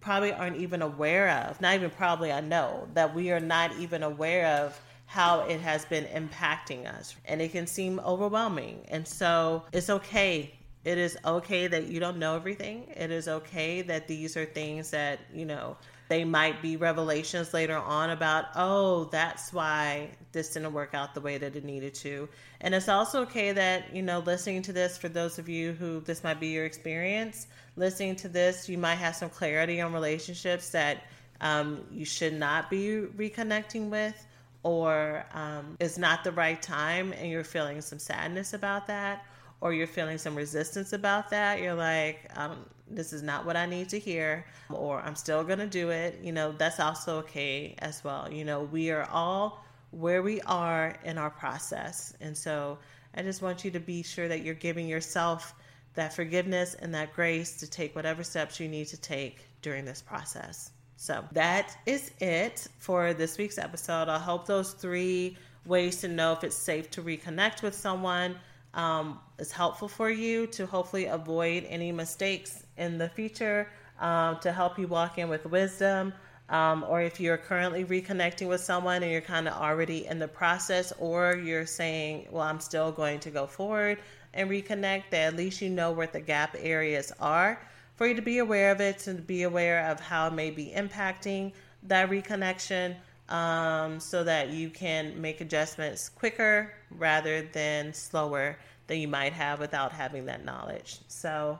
probably 0.00 0.32
aren't 0.32 0.56
even 0.56 0.82
aware 0.82 1.30
of. 1.30 1.60
Not 1.60 1.74
even 1.74 1.90
probably, 1.90 2.32
I 2.32 2.40
know 2.40 2.86
that 2.94 3.14
we 3.14 3.32
are 3.32 3.40
not 3.40 3.76
even 3.78 4.02
aware 4.02 4.46
of 4.62 4.80
how 5.06 5.40
it 5.40 5.60
has 5.60 5.84
been 5.86 6.04
impacting 6.04 6.86
us. 6.86 7.16
And 7.24 7.40
it 7.40 7.52
can 7.52 7.66
seem 7.66 7.98
overwhelming. 8.00 8.84
And 8.88 9.08
so 9.08 9.64
it's 9.72 9.90
okay. 9.90 10.54
It 10.88 10.96
is 10.96 11.18
okay 11.22 11.66
that 11.66 11.88
you 11.88 12.00
don't 12.00 12.16
know 12.16 12.34
everything. 12.34 12.86
It 12.96 13.10
is 13.10 13.28
okay 13.28 13.82
that 13.82 14.08
these 14.08 14.38
are 14.38 14.46
things 14.46 14.90
that, 14.92 15.20
you 15.34 15.44
know, 15.44 15.76
they 16.08 16.24
might 16.24 16.62
be 16.62 16.78
revelations 16.78 17.52
later 17.52 17.76
on 17.76 18.08
about, 18.08 18.46
oh, 18.56 19.04
that's 19.12 19.52
why 19.52 20.08
this 20.32 20.54
didn't 20.54 20.72
work 20.72 20.94
out 20.94 21.12
the 21.12 21.20
way 21.20 21.36
that 21.36 21.54
it 21.54 21.62
needed 21.62 21.92
to. 21.96 22.26
And 22.62 22.74
it's 22.74 22.88
also 22.88 23.20
okay 23.24 23.52
that, 23.52 23.94
you 23.94 24.00
know, 24.00 24.20
listening 24.20 24.62
to 24.62 24.72
this, 24.72 24.96
for 24.96 25.10
those 25.10 25.38
of 25.38 25.46
you 25.46 25.72
who 25.72 26.00
this 26.00 26.24
might 26.24 26.40
be 26.40 26.46
your 26.46 26.64
experience, 26.64 27.48
listening 27.76 28.16
to 28.16 28.28
this, 28.28 28.66
you 28.66 28.78
might 28.78 28.94
have 28.94 29.14
some 29.14 29.28
clarity 29.28 29.82
on 29.82 29.92
relationships 29.92 30.70
that 30.70 31.02
um, 31.42 31.84
you 31.92 32.06
should 32.06 32.32
not 32.32 32.70
be 32.70 33.02
reconnecting 33.14 33.90
with 33.90 34.26
or 34.62 35.26
um, 35.34 35.76
it's 35.80 35.98
not 35.98 36.24
the 36.24 36.32
right 36.32 36.62
time 36.62 37.12
and 37.12 37.30
you're 37.30 37.44
feeling 37.44 37.82
some 37.82 37.98
sadness 37.98 38.54
about 38.54 38.86
that 38.86 39.26
or 39.60 39.72
you're 39.72 39.86
feeling 39.86 40.18
some 40.18 40.34
resistance 40.34 40.92
about 40.92 41.30
that, 41.30 41.60
you're 41.60 41.74
like, 41.74 42.30
um, 42.36 42.64
this 42.90 43.12
is 43.12 43.22
not 43.22 43.44
what 43.44 43.56
I 43.56 43.66
need 43.66 43.88
to 43.90 43.98
hear, 43.98 44.46
or 44.70 45.00
I'm 45.00 45.14
still 45.14 45.44
going 45.44 45.58
to 45.58 45.66
do 45.66 45.90
it, 45.90 46.20
you 46.22 46.32
know, 46.32 46.52
that's 46.52 46.80
also 46.80 47.18
okay 47.18 47.74
as 47.80 48.02
well. 48.04 48.30
You 48.32 48.44
know, 48.44 48.62
we 48.62 48.90
are 48.90 49.08
all 49.10 49.64
where 49.90 50.22
we 50.22 50.40
are 50.42 50.94
in 51.04 51.18
our 51.18 51.30
process. 51.30 52.14
And 52.20 52.36
so 52.36 52.78
I 53.14 53.22
just 53.22 53.42
want 53.42 53.64
you 53.64 53.70
to 53.72 53.80
be 53.80 54.02
sure 54.02 54.28
that 54.28 54.42
you're 54.42 54.54
giving 54.54 54.86
yourself 54.86 55.54
that 55.94 56.14
forgiveness 56.14 56.74
and 56.74 56.94
that 56.94 57.12
grace 57.14 57.56
to 57.56 57.68
take 57.68 57.96
whatever 57.96 58.22
steps 58.22 58.60
you 58.60 58.68
need 58.68 58.86
to 58.88 59.00
take 59.00 59.40
during 59.62 59.84
this 59.84 60.00
process. 60.00 60.70
So 60.96 61.24
that 61.32 61.76
is 61.86 62.10
it 62.20 62.66
for 62.78 63.14
this 63.14 63.38
week's 63.38 63.58
episode. 63.58 64.08
I 64.08 64.18
hope 64.18 64.46
those 64.46 64.72
three 64.72 65.36
ways 65.64 66.00
to 66.00 66.08
know 66.08 66.32
if 66.32 66.44
it's 66.44 66.56
safe 66.56 66.90
to 66.92 67.02
reconnect 67.02 67.62
with 67.62 67.74
someone 67.74 68.36
um, 68.74 69.18
is 69.38 69.52
helpful 69.52 69.88
for 69.88 70.10
you 70.10 70.46
to 70.48 70.66
hopefully 70.66 71.06
avoid 71.06 71.64
any 71.68 71.92
mistakes 71.92 72.64
in 72.76 72.98
the 72.98 73.08
future, 73.08 73.68
um, 74.00 74.38
to 74.40 74.52
help 74.52 74.78
you 74.78 74.86
walk 74.86 75.18
in 75.18 75.28
with 75.28 75.44
wisdom. 75.46 76.12
Um, 76.48 76.84
or 76.88 77.02
if 77.02 77.20
you're 77.20 77.36
currently 77.36 77.84
reconnecting 77.84 78.48
with 78.48 78.62
someone 78.62 79.02
and 79.02 79.12
you're 79.12 79.20
kind 79.20 79.46
of 79.48 79.54
already 79.54 80.06
in 80.06 80.18
the 80.18 80.28
process, 80.28 80.92
or 80.98 81.36
you're 81.36 81.66
saying, 81.66 82.28
Well, 82.30 82.42
I'm 82.42 82.60
still 82.60 82.90
going 82.90 83.20
to 83.20 83.30
go 83.30 83.46
forward 83.46 83.98
and 84.32 84.48
reconnect, 84.48 85.04
that 85.10 85.26
at 85.26 85.36
least 85.36 85.60
you 85.60 85.68
know 85.68 85.92
where 85.92 86.06
the 86.06 86.20
gap 86.20 86.56
areas 86.58 87.12
are 87.20 87.60
for 87.96 88.06
you 88.06 88.14
to 88.14 88.22
be 88.22 88.38
aware 88.38 88.70
of 88.70 88.80
it 88.80 89.08
and 89.08 89.26
be 89.26 89.42
aware 89.42 89.90
of 89.90 89.98
how 89.98 90.28
it 90.28 90.32
may 90.32 90.50
be 90.50 90.72
impacting 90.74 91.52
that 91.82 92.08
reconnection 92.08 92.94
um, 93.28 94.00
so 94.00 94.24
that 94.24 94.50
you 94.50 94.70
can 94.70 95.20
make 95.20 95.40
adjustments 95.40 96.08
quicker 96.08 96.72
rather 96.90 97.42
than 97.42 97.92
slower 97.92 98.58
than 98.86 98.98
you 98.98 99.08
might 99.08 99.32
have 99.32 99.60
without 99.60 99.92
having 99.92 100.24
that 100.26 100.44
knowledge. 100.44 100.98
So 101.08 101.58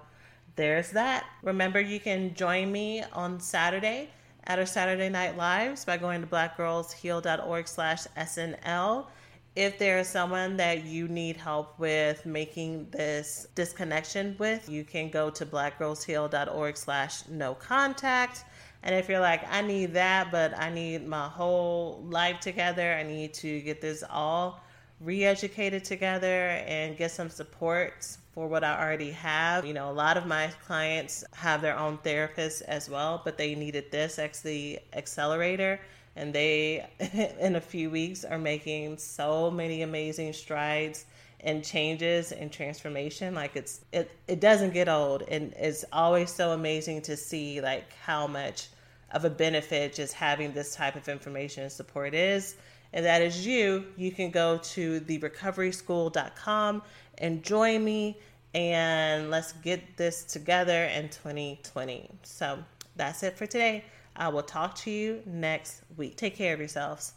there's 0.57 0.91
that. 0.93 1.25
Remember, 1.43 1.81
you 1.81 2.01
can 2.01 2.35
join 2.35 2.73
me 2.73 3.03
on 3.13 3.39
Saturday 3.39 4.11
at 4.47 4.59
our 4.59 4.67
Saturday 4.67 5.11
Night 5.11 5.37
Lives 5.37 5.85
by 5.85 5.99
going 5.99 6.23
to 6.23 6.27
blackgirlsheal.org 6.27 7.69
slash 7.69 8.05
SNL. 8.17 9.07
If 9.55 9.79
there 9.79 9.99
is 9.99 10.09
someone 10.09 10.57
that 10.57 10.85
you 10.85 11.09
need 11.09 11.37
help 11.37 11.79
with 11.79 12.25
making 12.25 12.89
this 12.91 13.49
disconnection 13.55 14.37
with, 14.39 14.69
you 14.69 14.85
can 14.85 15.11
go 15.11 15.31
to 15.31 15.45
blackgirlsheal.org 15.45 16.77
slash 16.77 17.29
no 17.29 17.55
contact 17.55 18.45
and 18.83 18.95
if 18.95 19.09
you're 19.09 19.21
like, 19.21 19.43
I 19.51 19.63
need 19.63 19.95
that, 19.95 20.31
but 20.31 20.57
I 20.59 20.71
need 20.71 21.07
my 21.07 21.29
whole 21.29 22.03
life 22.09 22.41
together, 22.41 22.95
I 22.95 23.03
need 23.03 23.35
to 23.35 23.61
get 23.61 23.81
this 23.81 24.05
all 24.09 24.61
re 25.01 25.25
educated 25.25 25.85
together 25.85 26.49
and 26.67 26.97
get 26.97 27.11
some 27.11 27.31
support 27.31 28.17
for 28.33 28.49
what 28.49 28.65
I 28.65 28.81
already 28.81 29.11
have. 29.13 29.65
You 29.65 29.75
know, 29.75 29.91
a 29.91 29.93
lot 29.93 30.17
of 30.17 30.27
my 30.27 30.49
clients 30.67 31.25
have 31.35 31.61
their 31.61 31.77
own 31.77 31.99
therapists 31.99 32.63
as 32.63 32.89
well, 32.89 33.21
but 33.25 33.37
they 33.37 33.55
needed 33.55 33.91
this 33.91 34.19
as 34.19 34.43
the 34.43 34.79
accelerator. 34.93 35.81
And 36.17 36.33
they, 36.33 36.87
in 37.41 37.57
a 37.57 37.61
few 37.61 37.91
weeks, 37.91 38.25
are 38.25 38.39
making 38.39 38.99
so 38.99 39.51
many 39.51 39.83
amazing 39.83 40.33
strides 40.33 41.05
and 41.41 41.65
changes 41.65 42.33
and 42.33 42.51
transformation 42.51 43.35
like 43.35 43.55
it's 43.55 43.81
it 43.93 44.11
it 44.27 44.41
doesn't 44.41 44.73
get 44.73 44.89
old. 44.89 45.23
And 45.23 45.53
it's 45.57 45.85
always 45.93 46.33
so 46.33 46.53
amazing 46.53 47.03
to 47.03 47.17
see 47.17 47.61
like 47.61 47.93
how 47.95 48.27
much 48.27 48.69
of 49.13 49.25
a 49.25 49.31
benefit 49.31 49.95
just 49.95 50.15
having 50.15 50.53
this 50.53 50.75
type 50.75 50.97
of 50.97 51.09
information 51.09 51.63
and 51.63 51.73
support 51.73 52.15
is. 52.15 52.57
And 52.93 53.05
that 53.05 53.23
is 53.23 53.47
you. 53.47 53.85
You 53.97 54.13
can 54.13 54.31
go 54.31 54.59
to 54.59 55.01
therecoveryschool.com 55.01 56.83
and 57.19 57.43
join 57.43 57.85
me. 57.85 58.19
And 58.55 59.31
let's 59.31 59.53
get 59.53 59.99
this 59.99 60.25
together 60.25 60.85
in 60.85 61.11
2020 61.11 62.11
so 62.23 62.59
that's 62.97 63.23
it 63.23 63.37
for 63.37 63.47
today. 63.47 63.85
I 64.17 64.29
will 64.29 64.43
talk 64.43 64.75
to 64.77 64.91
you 64.91 65.23
next 65.27 65.83
week. 65.97 66.17
Take 66.17 66.35
care 66.35 66.55
of 66.55 66.59
yourselves. 66.59 67.13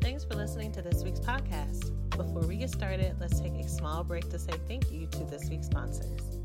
Thanks 0.00 0.24
for 0.24 0.34
listening 0.34 0.72
to 0.72 0.82
this 0.82 1.04
week's 1.04 1.20
podcast 1.20 2.07
before 2.18 2.42
we 2.42 2.56
get 2.56 2.68
started, 2.68 3.14
let's 3.20 3.38
take 3.38 3.54
a 3.54 3.68
small 3.68 4.02
break 4.02 4.28
to 4.30 4.38
say 4.40 4.52
thank 4.66 4.90
you 4.90 5.06
to 5.06 5.24
this 5.24 5.48
week's 5.48 5.66
sponsors. 5.66 6.37